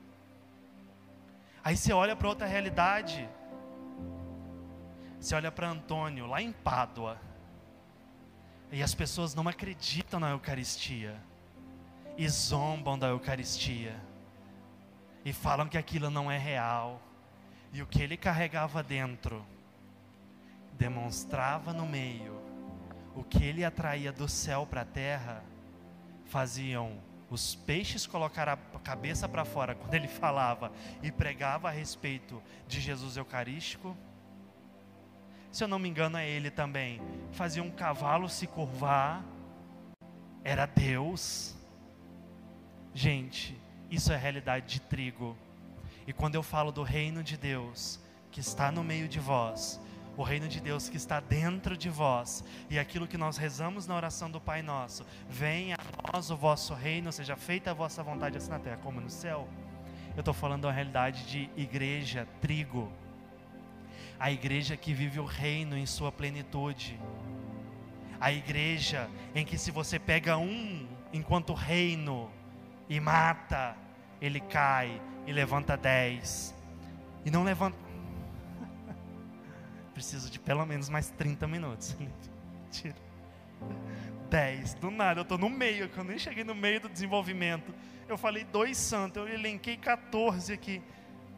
[1.64, 3.30] Aí você olha para outra realidade.
[5.20, 7.20] Você olha para Antônio, lá em Pádua.
[8.72, 11.16] E as pessoas não acreditam na Eucaristia.
[12.18, 13.96] E zombam da Eucaristia.
[15.24, 17.00] E falam que aquilo não é real
[17.72, 19.46] e o que ele carregava dentro
[20.78, 22.40] demonstrava no meio
[23.16, 25.44] o que ele atraía do céu para a terra,
[26.26, 26.98] faziam
[27.30, 30.72] os peixes colocar a cabeça para fora quando ele falava
[31.04, 33.96] e pregava a respeito de Jesus Eucarístico.
[35.52, 37.02] Se eu não me engano, é ele também.
[37.32, 39.24] Fazia um cavalo se curvar.
[40.44, 41.56] Era Deus.
[42.94, 43.60] Gente,
[43.92, 45.38] isso é realidade de trigo.
[46.10, 48.00] E quando eu falo do reino de Deus
[48.32, 49.80] que está no meio de vós,
[50.18, 53.96] o reino de Deus que está dentro de vós, e aquilo que nós rezamos na
[53.96, 58.38] oração do Pai Nosso, venha a nós o vosso reino, seja feita a vossa vontade
[58.38, 59.48] assim na terra como no céu.
[60.16, 62.92] Eu estou falando da realidade de igreja, trigo,
[64.20, 67.00] a igreja que vive o reino em sua plenitude,
[68.20, 72.32] a igreja em que se você pega um enquanto reino
[72.90, 73.78] e mata,
[74.20, 76.56] ele cai e levanta dez.
[77.26, 77.78] E não levanta.
[79.94, 81.96] Preciso de pelo menos mais 30 minutos.
[82.72, 82.96] Tira.
[84.30, 84.76] 10.
[84.76, 87.74] Do nada, eu estou no meio, que eu nem cheguei no meio do desenvolvimento.
[88.08, 90.82] Eu falei dois santos, eu elenquei 14 aqui.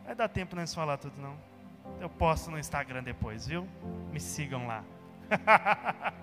[0.05, 1.35] Vai dar tempo nós falar tudo, não.
[1.99, 3.67] Eu posto no Instagram depois, viu?
[4.11, 4.83] Me sigam lá.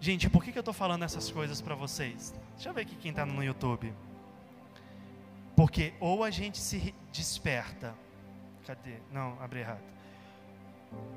[0.00, 2.34] Gente, por que, que eu estou falando essas coisas para vocês?
[2.54, 3.92] Deixa eu ver aqui quem está no YouTube.
[5.60, 7.94] Porque ou a gente se desperta.
[8.66, 8.96] Cadê?
[9.12, 9.84] Não, abri errado.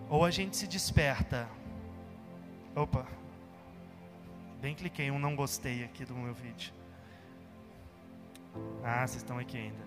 [0.09, 1.47] Ou a gente se desperta.
[2.75, 3.07] Opa.
[4.59, 6.73] Bem cliquei um não gostei aqui do meu vídeo.
[8.83, 9.85] Ah, vocês estão aqui ainda.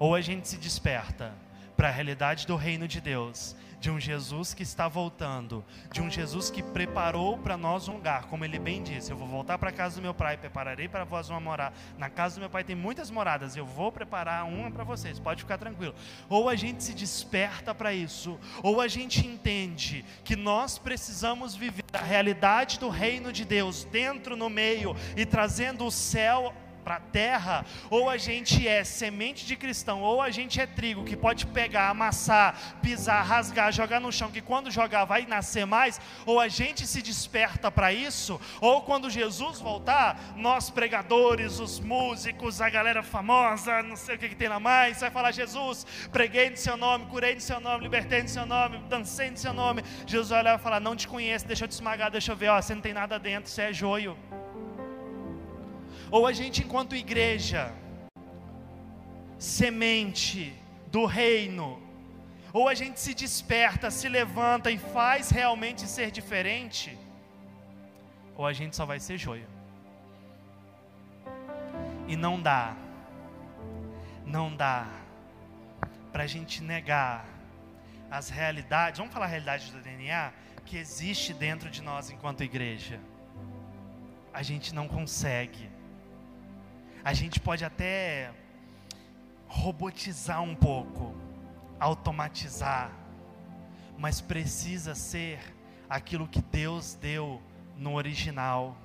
[0.00, 1.32] Ou a gente se desperta
[1.76, 6.08] para a realidade do reino de Deus, de um Jesus que está voltando, de um
[6.08, 9.70] Jesus que preparou para nós um lugar, como ele bem disse: Eu vou voltar para
[9.70, 11.74] a casa do meu pai, prepararei para vós uma morada.
[11.98, 15.42] Na casa do meu pai tem muitas moradas, eu vou preparar uma para vocês, pode
[15.42, 15.96] ficar tranquilo.
[16.28, 21.82] Ou a gente se desperta para isso, ou a gente entende que nós precisamos viver
[21.92, 27.00] a realidade do reino de Deus dentro, no meio e trazendo o céu para a
[27.00, 31.46] terra, ou a gente é semente de cristão, ou a gente é trigo que pode
[31.46, 36.48] pegar, amassar, pisar, rasgar, jogar no chão, que quando jogar vai nascer mais, ou a
[36.48, 43.02] gente se desperta para isso, ou quando Jesus voltar, nós pregadores, os músicos, a galera
[43.02, 46.76] famosa, não sei o que, que tem lá mais, vai falar: Jesus, preguei no seu
[46.76, 49.82] nome, curei no seu nome, libertei no seu nome, dancei no seu nome.
[50.06, 52.48] Jesus vai olhar e falar: Não te conheço, deixa eu te esmagar, deixa eu ver,
[52.48, 54.16] ó, você não tem nada dentro, você é joio
[56.12, 57.72] ou a gente, enquanto igreja,
[59.38, 60.54] semente
[60.88, 61.82] do reino,
[62.52, 66.98] ou a gente se desperta, se levanta e faz realmente ser diferente,
[68.36, 69.48] ou a gente só vai ser joio.
[72.06, 72.76] E não dá,
[74.26, 74.86] não dá
[76.12, 77.24] para a gente negar
[78.10, 80.30] as realidades, vamos falar a realidade do DNA,
[80.66, 83.00] que existe dentro de nós enquanto igreja.
[84.30, 85.71] A gente não consegue
[87.04, 88.30] a gente pode até
[89.46, 91.14] robotizar um pouco,
[91.78, 92.92] automatizar,
[93.98, 95.40] mas precisa ser
[95.88, 97.42] aquilo que Deus deu
[97.76, 98.76] no original.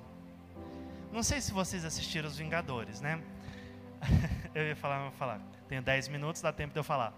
[1.12, 3.22] Não sei se vocês assistiram Os Vingadores, né?
[4.54, 5.40] eu ia falar, eu ia falar.
[5.68, 7.12] Tenho 10 minutos, dá tempo de eu falar.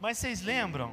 [0.00, 0.92] Mas vocês lembram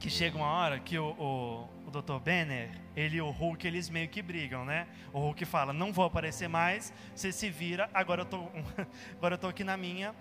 [0.00, 1.68] que chega uma hora que o, o
[2.02, 2.18] Dr.
[2.18, 4.86] Banner, ele e o Hulk, eles meio que brigam, né?
[5.12, 8.48] O Hulk fala, não vou aparecer mais, você se vira, agora eu tô,
[9.16, 10.14] agora eu tô aqui na minha.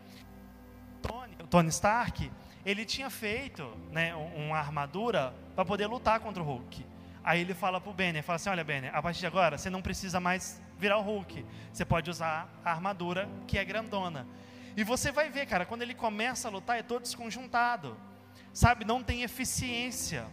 [1.01, 2.31] Tony, o Tony Stark,
[2.65, 6.85] ele tinha feito né, uma armadura para poder lutar contra o Hulk.
[7.23, 9.69] Aí ele fala para o Banner, fala assim, olha Banner, a partir de agora você
[9.69, 14.27] não precisa mais virar o Hulk, você pode usar a armadura que é grandona.
[14.77, 17.97] E você vai ver, cara, quando ele começa a lutar, é todo desconjuntado
[18.55, 20.25] sabe, não tem eficiência.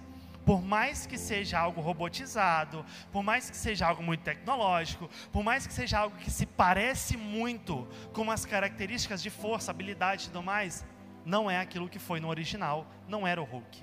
[0.44, 5.66] Por mais que seja algo robotizado, por mais que seja algo muito tecnológico, por mais
[5.66, 10.42] que seja algo que se parece muito com as características de força, habilidade e tudo
[10.42, 10.84] mais,
[11.24, 13.82] não é aquilo que foi no original, não era o Hulk.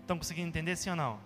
[0.00, 1.20] Estão conseguindo entender sim ou não?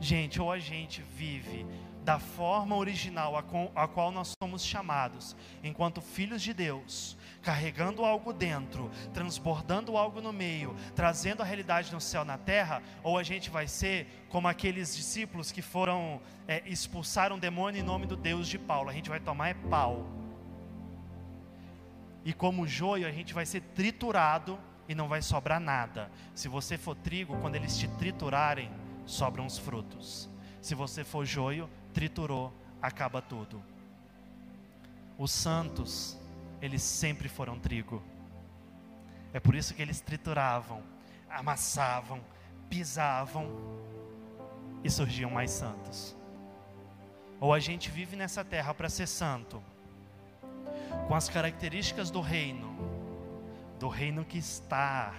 [0.00, 1.66] Gente, ou a gente vive
[2.02, 8.90] da forma original a, qual nós somos chamados, enquanto filhos de Deus, carregando algo dentro,
[9.14, 13.66] transbordando algo no meio, trazendo a realidade no céu, na terra, ou a gente vai
[13.66, 18.58] ser como aqueles discípulos que foram é, expulsar um demônio em nome do Deus de
[18.58, 20.06] Paulo, a gente vai tomar é pau.
[22.24, 26.10] E como joio, a gente vai ser triturado e não vai sobrar nada.
[26.34, 28.70] Se você for trigo, quando eles te triturarem,
[29.06, 30.28] sobram os frutos.
[30.60, 33.62] Se você for joio, triturou, acaba tudo.
[35.16, 36.17] Os santos
[36.60, 38.02] eles sempre foram trigo.
[39.32, 40.82] É por isso que eles trituravam,
[41.28, 42.20] amassavam,
[42.68, 43.48] pisavam
[44.82, 46.16] e surgiam mais santos.
[47.40, 49.62] Ou a gente vive nessa terra para ser santo,
[51.06, 52.76] com as características do reino,
[53.78, 55.14] do reino que está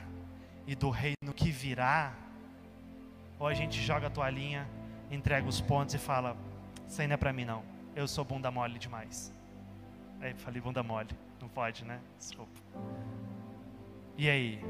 [0.67, 2.13] e do reino que virá,
[3.37, 4.67] ou a gente joga a toalhinha,
[5.09, 6.35] entrega os pontos e fala:
[6.87, 7.63] Isso aí não é para mim, não.
[7.95, 9.33] Eu sou bunda mole demais.
[10.19, 11.15] Aí falei bunda mole.
[11.39, 11.99] Não pode, né?
[12.17, 12.59] Desculpa.
[14.17, 14.61] E aí?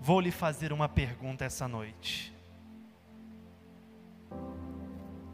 [0.00, 2.34] Vou lhe fazer uma pergunta essa noite.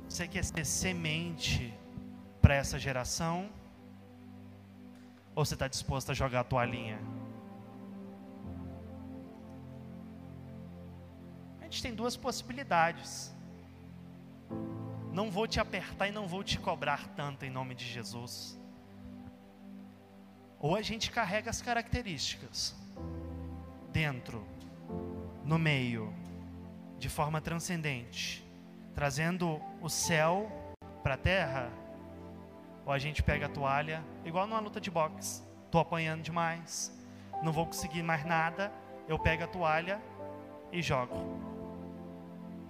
[0.09, 1.74] Você quer ser semente
[2.40, 3.51] para essa geração?
[5.34, 6.99] Ou você está disposto a jogar a toalhinha?
[11.61, 13.34] A gente tem duas possibilidades.
[15.12, 18.57] Não vou te apertar e não vou te cobrar tanto em nome de Jesus.
[20.61, 22.74] Ou a gente carrega as características
[23.92, 24.44] dentro,
[25.44, 26.12] no meio,
[26.98, 28.44] de forma transcendente,
[28.94, 30.50] trazendo o céu
[31.02, 31.70] para a terra,
[32.84, 36.92] ou a gente pega a toalha, igual numa luta de boxe, estou apanhando demais,
[37.42, 38.72] não vou conseguir mais nada,
[39.06, 40.02] eu pego a toalha
[40.72, 41.14] e jogo.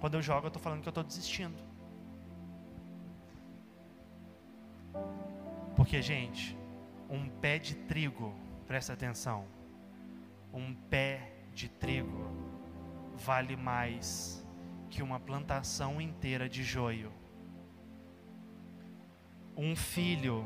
[0.00, 1.56] Quando eu jogo, eu estou falando que eu estou desistindo.
[5.74, 6.57] Porque, gente,
[7.08, 8.34] um pé de trigo,
[8.66, 9.46] presta atenção,
[10.52, 12.30] um pé de trigo
[13.16, 14.44] vale mais
[14.90, 17.12] que uma plantação inteira de joio.
[19.56, 20.44] Um filho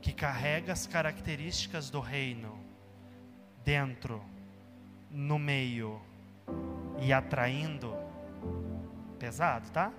[0.00, 2.58] que carrega as características do reino
[3.64, 4.22] dentro,
[5.10, 6.00] no meio
[7.00, 7.94] e atraindo,
[9.18, 9.92] pesado, tá?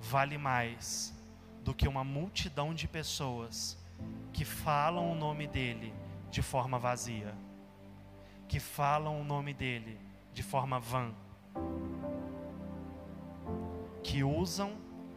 [0.00, 1.14] Vale mais
[1.62, 3.78] do que uma multidão de pessoas
[4.32, 5.94] que falam o nome dele
[6.30, 7.34] de forma vazia,
[8.48, 9.98] que falam o nome dele
[10.32, 11.14] de forma vã,
[14.02, 14.72] que usam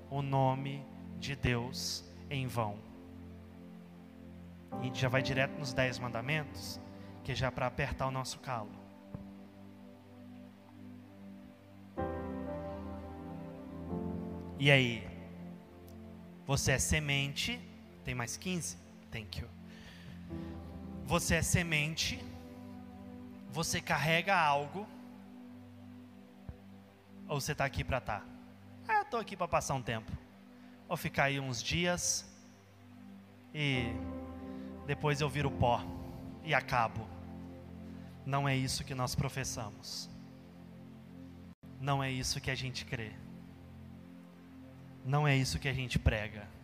[0.10, 0.86] o nome
[1.20, 2.78] de Deus em vão.
[4.82, 6.80] E já vai direto nos dez mandamentos,
[7.24, 8.72] que é já para apertar o nosso calo.
[14.60, 15.08] E aí?
[16.46, 17.62] Você é semente.
[18.08, 18.78] Tem mais 15?
[19.12, 19.50] Thank you.
[21.04, 22.18] Você é semente.
[23.52, 24.88] Você carrega algo.
[27.28, 28.22] Ou você está aqui para estar?
[28.22, 29.00] Tá?
[29.00, 30.10] Ah, estou aqui para passar um tempo.
[30.88, 32.26] Vou ficar aí uns dias.
[33.54, 33.88] E
[34.86, 35.84] depois eu viro pó.
[36.46, 37.06] E acabo.
[38.26, 40.10] Não é isso que nós professamos.
[41.78, 43.12] Não é isso que a gente crê.
[45.04, 46.56] Não é isso que a gente prega.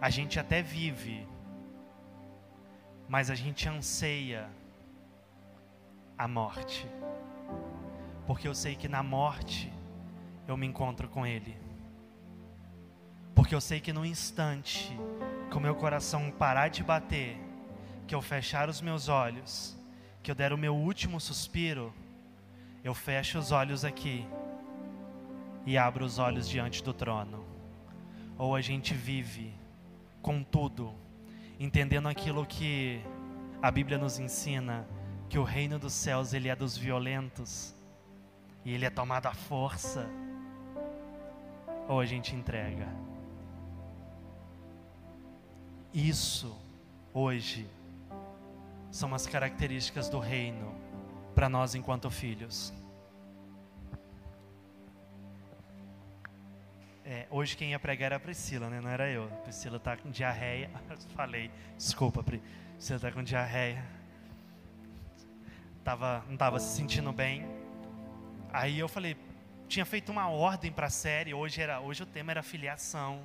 [0.00, 1.26] A gente até vive,
[3.08, 4.48] mas a gente anseia
[6.16, 6.86] a morte.
[8.26, 9.72] Porque eu sei que na morte
[10.46, 11.56] eu me encontro com Ele.
[13.34, 14.96] Porque eu sei que no instante
[15.50, 17.38] que o meu coração parar de bater,
[18.06, 19.76] que eu fechar os meus olhos,
[20.22, 21.92] que eu der o meu último suspiro,
[22.82, 24.26] eu fecho os olhos aqui
[25.66, 27.44] e abro os olhos diante do trono.
[28.36, 29.54] Ou a gente vive
[30.24, 30.90] com tudo,
[31.60, 32.98] entendendo aquilo que
[33.60, 34.88] a Bíblia nos ensina,
[35.28, 37.74] que o reino dos céus ele é dos violentos
[38.64, 40.08] e ele é tomado à força.
[41.86, 42.88] Ou a gente entrega.
[45.92, 46.56] Isso
[47.12, 47.68] hoje
[48.90, 50.74] são as características do reino
[51.34, 52.72] para nós enquanto filhos.
[57.06, 58.80] É, hoje quem ia pregar era a Priscila, né?
[58.80, 59.24] não era eu.
[59.24, 60.70] A Priscila está com diarreia.
[61.14, 62.42] Falei, desculpa, Pri.
[62.76, 63.84] Priscila está com diarreia.
[65.84, 67.46] Tava, não estava se sentindo bem.
[68.50, 69.16] Aí eu falei,
[69.68, 71.34] tinha feito uma ordem para a série.
[71.34, 73.20] Hoje, era, hoje o tema era filiação.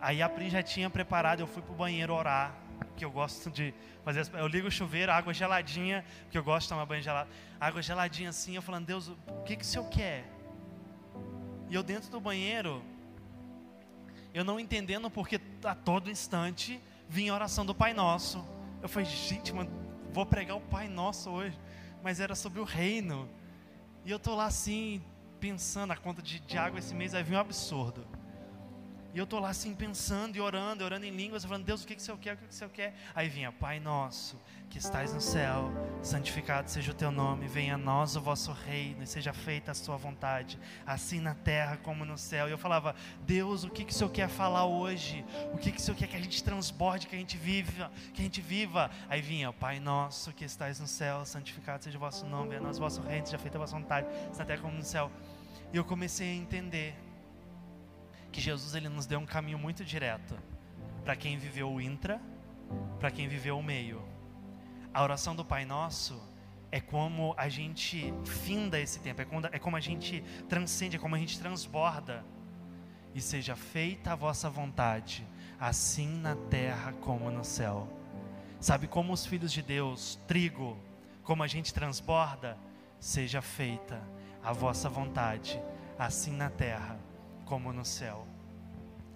[0.00, 1.40] Aí a Pri já tinha preparado.
[1.40, 2.52] Eu fui para o banheiro orar.
[2.96, 3.72] Que eu gosto de
[4.04, 4.26] fazer.
[4.34, 6.04] Eu ligo o chuveiro, água geladinha.
[6.28, 7.30] Que eu gosto de tomar banho gelado.
[7.60, 8.56] Água geladinha assim.
[8.56, 10.24] Eu falando, Deus, o que, que o Senhor quer?
[11.70, 12.82] E eu dentro do banheiro,
[14.34, 18.44] eu não entendendo porque a todo instante vinha a oração do Pai Nosso.
[18.82, 19.70] Eu falei, gente, mano,
[20.12, 21.56] vou pregar o Pai Nosso hoje.
[22.02, 23.28] Mas era sobre o reino.
[24.04, 25.00] E eu tô lá assim,
[25.38, 28.04] pensando, a conta de, de água esse mês vai vir um absurdo.
[29.12, 31.96] E eu tô lá assim pensando e orando, orando em línguas, falando, Deus, o que,
[31.96, 32.94] que o Senhor quer, o que, que o Senhor quer?
[33.12, 35.68] Aí vinha, Pai Nosso, que estais no céu,
[36.00, 39.74] santificado seja o teu nome, venha a nós o vosso reino, e seja feita a
[39.74, 42.48] sua vontade, assim na terra como no céu.
[42.48, 42.94] E eu falava,
[43.26, 45.24] Deus, o que, que o Senhor quer falar hoje?
[45.52, 48.20] O que, que o Senhor quer que a gente transborde, que a gente viva, que
[48.20, 48.92] a gente viva?
[49.08, 52.64] Aí vinha, Pai nosso que estais no céu, santificado seja o vosso nome, venha a
[52.64, 55.10] nós o vosso reino, seja feita a vossa vontade, assim na terra como no céu.
[55.72, 57.09] E eu comecei a entender
[58.30, 60.36] que Jesus ele nos deu um caminho muito direto
[61.04, 62.20] para quem viveu o intra,
[62.98, 64.10] para quem viveu o meio
[64.92, 66.20] a oração do Pai Nosso
[66.72, 70.98] é como a gente finda esse tempo, é, como, é como a gente transcende, é
[70.98, 72.24] como a gente transborda.
[73.14, 75.26] E seja feita a vossa vontade,
[75.58, 77.88] assim na terra como no céu.
[78.60, 80.76] Sabe como os filhos de Deus, trigo,
[81.22, 82.56] como a gente transborda?
[83.00, 84.00] Seja feita
[84.42, 85.60] a vossa vontade,
[85.98, 86.98] assim na terra
[87.50, 88.28] como no céu.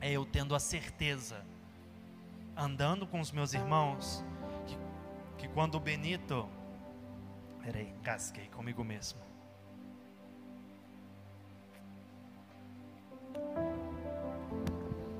[0.00, 1.46] É eu tendo a certeza,
[2.56, 4.24] andando com os meus irmãos,
[5.38, 6.48] que quando o Benito.
[7.62, 9.20] Peraí, casquei comigo mesmo.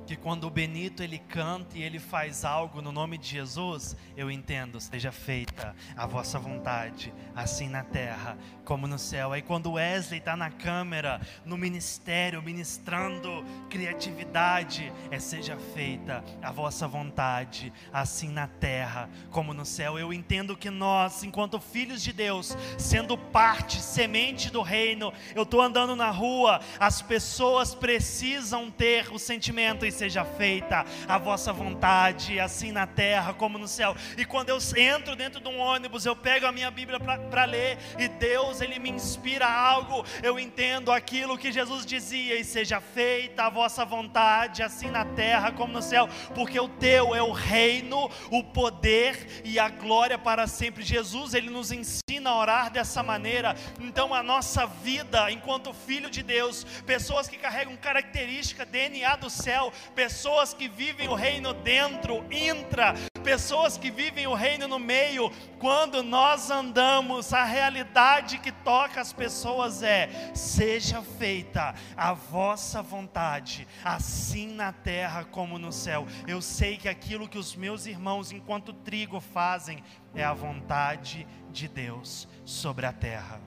[0.07, 4.31] Que quando o Benito ele canta e ele faz algo no nome de Jesus, eu
[4.31, 9.33] entendo, seja feita a vossa vontade, assim na terra como no céu.
[9.33, 16.87] Aí quando Wesley está na câmera, no ministério, ministrando criatividade, é seja feita a vossa
[16.87, 19.99] vontade, assim na terra como no céu.
[19.99, 25.61] Eu entendo que nós, enquanto filhos de Deus, sendo parte, semente do reino, eu estou
[25.61, 32.73] andando na rua, as pessoas precisam ter o sentimento seja feita a vossa vontade, assim
[32.73, 33.97] na terra como no céu.
[34.17, 37.79] E quando eu entro dentro de um ônibus, eu pego a minha Bíblia para ler
[37.99, 43.45] e Deus ele me inspira algo, eu entendo aquilo que Jesus dizia e seja feita
[43.45, 48.11] a vossa vontade, assim na terra como no céu, porque o teu é o reino,
[48.31, 50.83] o poder e a glória para sempre.
[50.83, 53.55] Jesus ele nos ensina a orar dessa maneira.
[53.81, 59.73] Então a nossa vida enquanto filho de Deus, pessoas que carregam característica DNA do céu,
[59.95, 66.03] pessoas que vivem o reino dentro, intra, pessoas que vivem o reino no meio, quando
[66.03, 74.53] nós andamos, a realidade que toca as pessoas é: seja feita a vossa vontade, assim
[74.53, 76.07] na terra como no céu.
[76.29, 79.83] Eu sei que aquilo que os meus irmãos, enquanto trigo, fazem
[80.15, 83.41] é a vontade de Deus sobre a terra.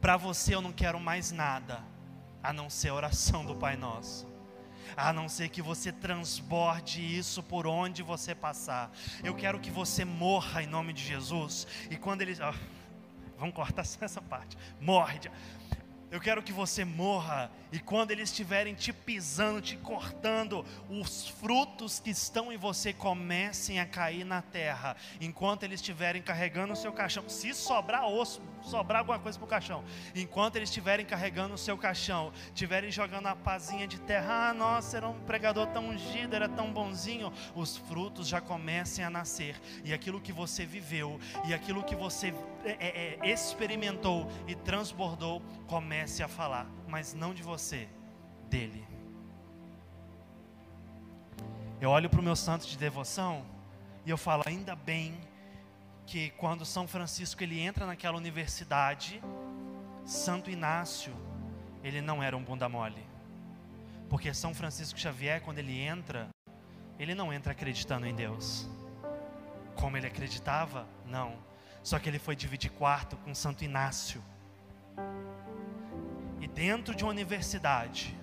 [0.00, 1.84] Para você eu não quero mais nada
[2.42, 4.29] a não ser a oração do Pai Nosso
[5.08, 8.90] a não ser que você transborde isso por onde você passar.
[9.24, 11.66] Eu quero que você morra em nome de Jesus.
[11.90, 12.38] E quando eles.
[12.40, 12.54] Oh,
[13.38, 14.56] vamos cortar essa parte.
[14.80, 15.20] Morre.
[16.10, 22.00] Eu quero que você morra e quando eles estiverem te pisando, te cortando, os frutos
[22.00, 26.92] que estão em você comecem a cair na terra, enquanto eles estiverem carregando o seu
[26.92, 27.28] caixão.
[27.28, 29.84] Se sobrar osso, sobrar alguma coisa para o caixão,
[30.14, 34.96] enquanto eles estiverem carregando o seu caixão, estiverem jogando a pazinha de terra, ah, nossa,
[34.96, 39.92] era um pregador tão ungido, era tão bonzinho, os frutos já comecem a nascer, e
[39.92, 42.34] aquilo que você viveu, e aquilo que você
[42.64, 47.88] é, é, é experimentou e transbordou, comece a falar, mas não de você
[48.48, 48.86] dele.
[51.80, 53.42] Eu olho para o meu santo de devoção
[54.04, 55.18] e eu falo, ainda bem
[56.10, 59.22] que quando São Francisco ele entra naquela universidade,
[60.04, 61.14] Santo Inácio,
[61.84, 63.06] ele não era um bunda mole.
[64.08, 66.28] Porque São Francisco Xavier, quando ele entra,
[66.98, 68.68] ele não entra acreditando em Deus.
[69.76, 70.84] Como ele acreditava?
[71.06, 71.38] Não.
[71.80, 74.20] Só que ele foi dividir quarto com Santo Inácio
[76.52, 78.18] dentro de uma universidade,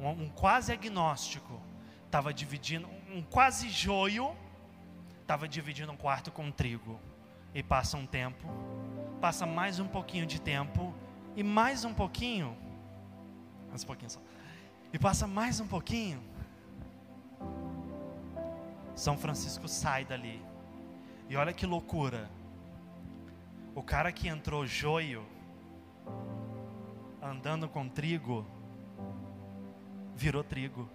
[0.00, 1.60] um quase agnóstico
[2.06, 4.34] estava dividindo, um quase joio
[5.30, 6.98] estava dividindo um quarto com trigo.
[7.54, 8.48] E passa um tempo,
[9.20, 10.92] passa mais um pouquinho de tempo,
[11.36, 12.56] e mais um pouquinho,
[13.68, 14.20] mais um pouquinho só,
[14.92, 16.20] e passa mais um pouquinho.
[18.96, 20.42] São Francisco sai dali.
[21.28, 22.28] E olha que loucura.
[23.72, 25.24] O cara que entrou joio
[27.22, 28.44] andando com trigo,
[30.16, 30.88] virou trigo.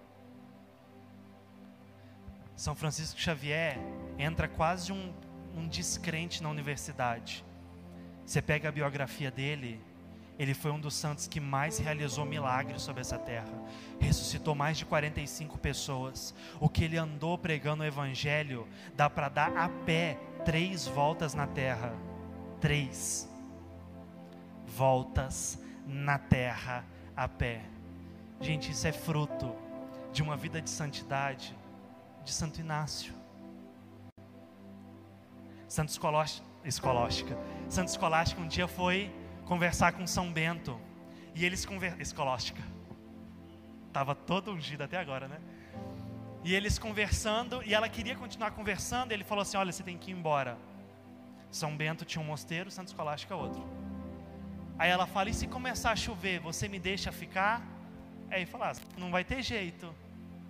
[2.56, 3.78] São Francisco Xavier
[4.18, 5.12] entra quase um,
[5.54, 7.44] um descrente na universidade.
[8.24, 9.78] Você pega a biografia dele,
[10.38, 13.52] ele foi um dos santos que mais realizou milagres sobre essa terra.
[14.00, 16.34] Ressuscitou mais de 45 pessoas.
[16.58, 21.46] O que ele andou pregando o evangelho, dá para dar a pé três voltas na
[21.46, 21.94] terra.
[22.58, 23.28] Três
[24.66, 27.60] voltas na terra a pé.
[28.40, 29.54] Gente, isso é fruto
[30.10, 31.54] de uma vida de santidade
[32.26, 33.14] de Santo Inácio.
[35.68, 35.90] Santo
[36.64, 37.38] Escolástica.
[37.68, 39.14] Santo Escolástica um dia foi
[39.44, 40.78] conversar com São Bento.
[41.34, 42.02] E eles conversaram.
[42.02, 42.62] Escolástica.
[43.86, 45.38] Estava todo ungido até agora, né?
[46.42, 49.12] E eles conversando, e ela queria continuar conversando.
[49.12, 50.58] E ele falou assim: Olha, você tem que ir embora.
[51.50, 53.64] São Bento tinha um mosteiro, Santo Escolástica outro.
[54.76, 57.62] Aí ela fala: e se começar a chover, você me deixa ficar?
[58.30, 59.94] Aí ele fala: ah, não vai ter jeito.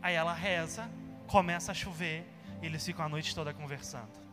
[0.02, 0.88] Aí ela reza,
[1.26, 2.26] começa a chover,
[2.62, 4.26] e eles ficam a noite toda conversando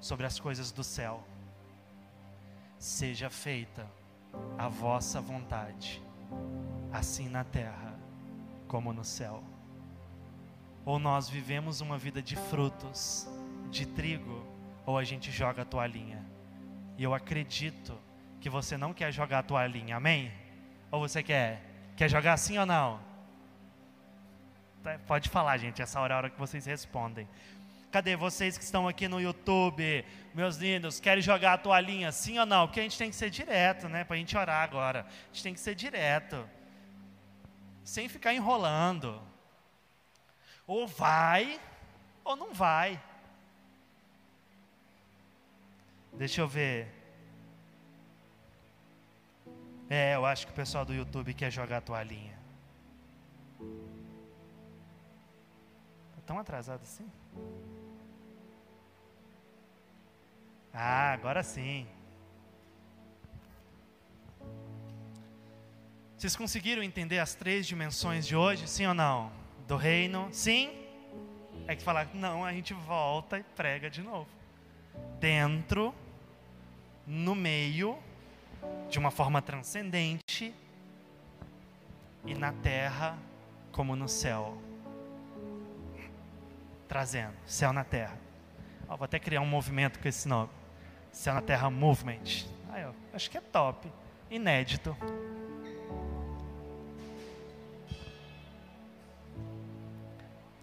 [0.00, 1.24] sobre as coisas do céu.
[2.78, 3.86] Seja feita
[4.58, 6.02] a vossa vontade,
[6.92, 7.94] assim na terra
[8.68, 9.42] como no céu.
[10.84, 13.26] Ou nós vivemos uma vida de frutos,
[13.70, 14.44] de trigo,
[14.84, 16.22] ou a gente joga a toalhinha.
[16.98, 17.98] E eu acredito
[18.40, 20.30] que você não quer jogar a toalhinha, amém?
[20.90, 21.62] Ou você quer?
[21.96, 23.00] Quer jogar assim ou não?
[24.84, 27.26] Tá, pode falar, gente, essa hora é a hora que vocês respondem.
[27.90, 30.04] Cadê vocês que estão aqui no YouTube?
[30.34, 32.66] Meus lindos, querem jogar a toalhinha sim ou não?
[32.66, 34.04] Porque a gente tem que ser direto, né?
[34.04, 35.06] Para a gente orar agora.
[35.08, 36.46] A gente tem que ser direto.
[37.82, 39.22] sem ficar enrolando.
[40.66, 41.58] Ou vai,
[42.22, 43.00] ou não vai.
[46.12, 46.92] Deixa eu ver.
[49.88, 52.38] É, eu acho que o pessoal do YouTube quer jogar a toalhinha.
[56.26, 57.10] Tão atrasado assim?
[60.72, 61.86] Ah, agora sim.
[66.16, 68.66] Vocês conseguiram entender as três dimensões de hoje?
[68.66, 69.30] Sim ou não?
[69.68, 70.28] Do reino?
[70.32, 70.70] Sim?
[71.66, 74.28] É que falar, não, a gente volta e prega de novo.
[75.20, 75.94] Dentro,
[77.06, 77.98] no meio,
[78.90, 80.54] de uma forma transcendente,
[82.24, 83.18] e na terra,
[83.70, 84.56] como no céu.
[86.94, 88.16] Trazendo, céu na terra.
[88.88, 90.48] Ó, vou até criar um movimento com esse nome.
[91.10, 92.46] Céu na Terra Movement.
[92.70, 93.90] Aí, ó, acho que é top.
[94.30, 94.96] Inédito.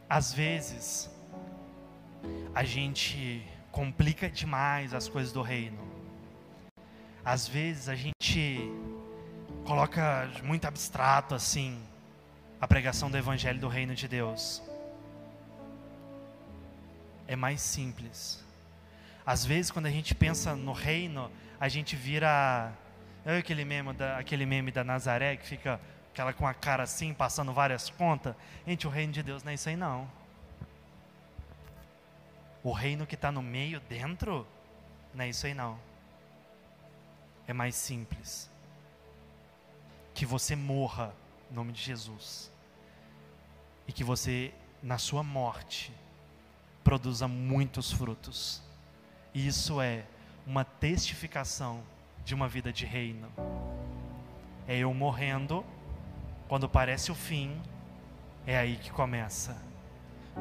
[0.09, 1.09] Às vezes,
[2.55, 5.85] a gente complica demais as coisas do reino.
[7.25, 8.71] Às vezes, a gente
[9.65, 11.77] coloca muito abstrato assim
[12.61, 14.70] a pregação do evangelho do reino de Deus.
[17.31, 18.43] É mais simples.
[19.25, 22.73] Às vezes, quando a gente pensa no reino, a gente vira.
[23.23, 25.79] É aquele meme, da, aquele meme da Nazaré que fica
[26.11, 28.35] aquela com a cara assim, passando várias contas.
[28.67, 30.11] Gente, o reino de Deus não é isso aí não.
[32.61, 34.45] O reino que está no meio, dentro,
[35.13, 35.79] não é isso aí não.
[37.47, 38.51] É mais simples.
[40.13, 41.15] Que você morra
[41.49, 42.51] em nome de Jesus.
[43.87, 44.53] E que você,
[44.83, 45.93] na sua morte,
[46.83, 48.61] produza muitos frutos.
[49.33, 50.03] Isso é
[50.45, 51.81] uma testificação
[52.25, 53.27] de uma vida de reino.
[54.67, 55.65] É eu morrendo,
[56.47, 57.61] quando parece o fim,
[58.45, 59.61] é aí que começa.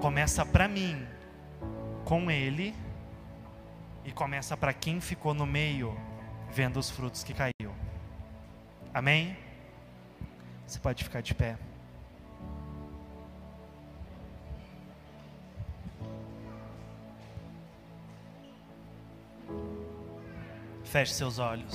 [0.01, 1.07] Começa para mim,
[2.05, 2.74] com Ele,
[4.05, 5.97] e começa para quem ficou no meio,
[6.51, 7.74] vendo os frutos que caiu.
[8.93, 9.36] Amém?
[10.66, 11.57] Você pode ficar de pé.
[20.91, 21.72] Feche seus olhos.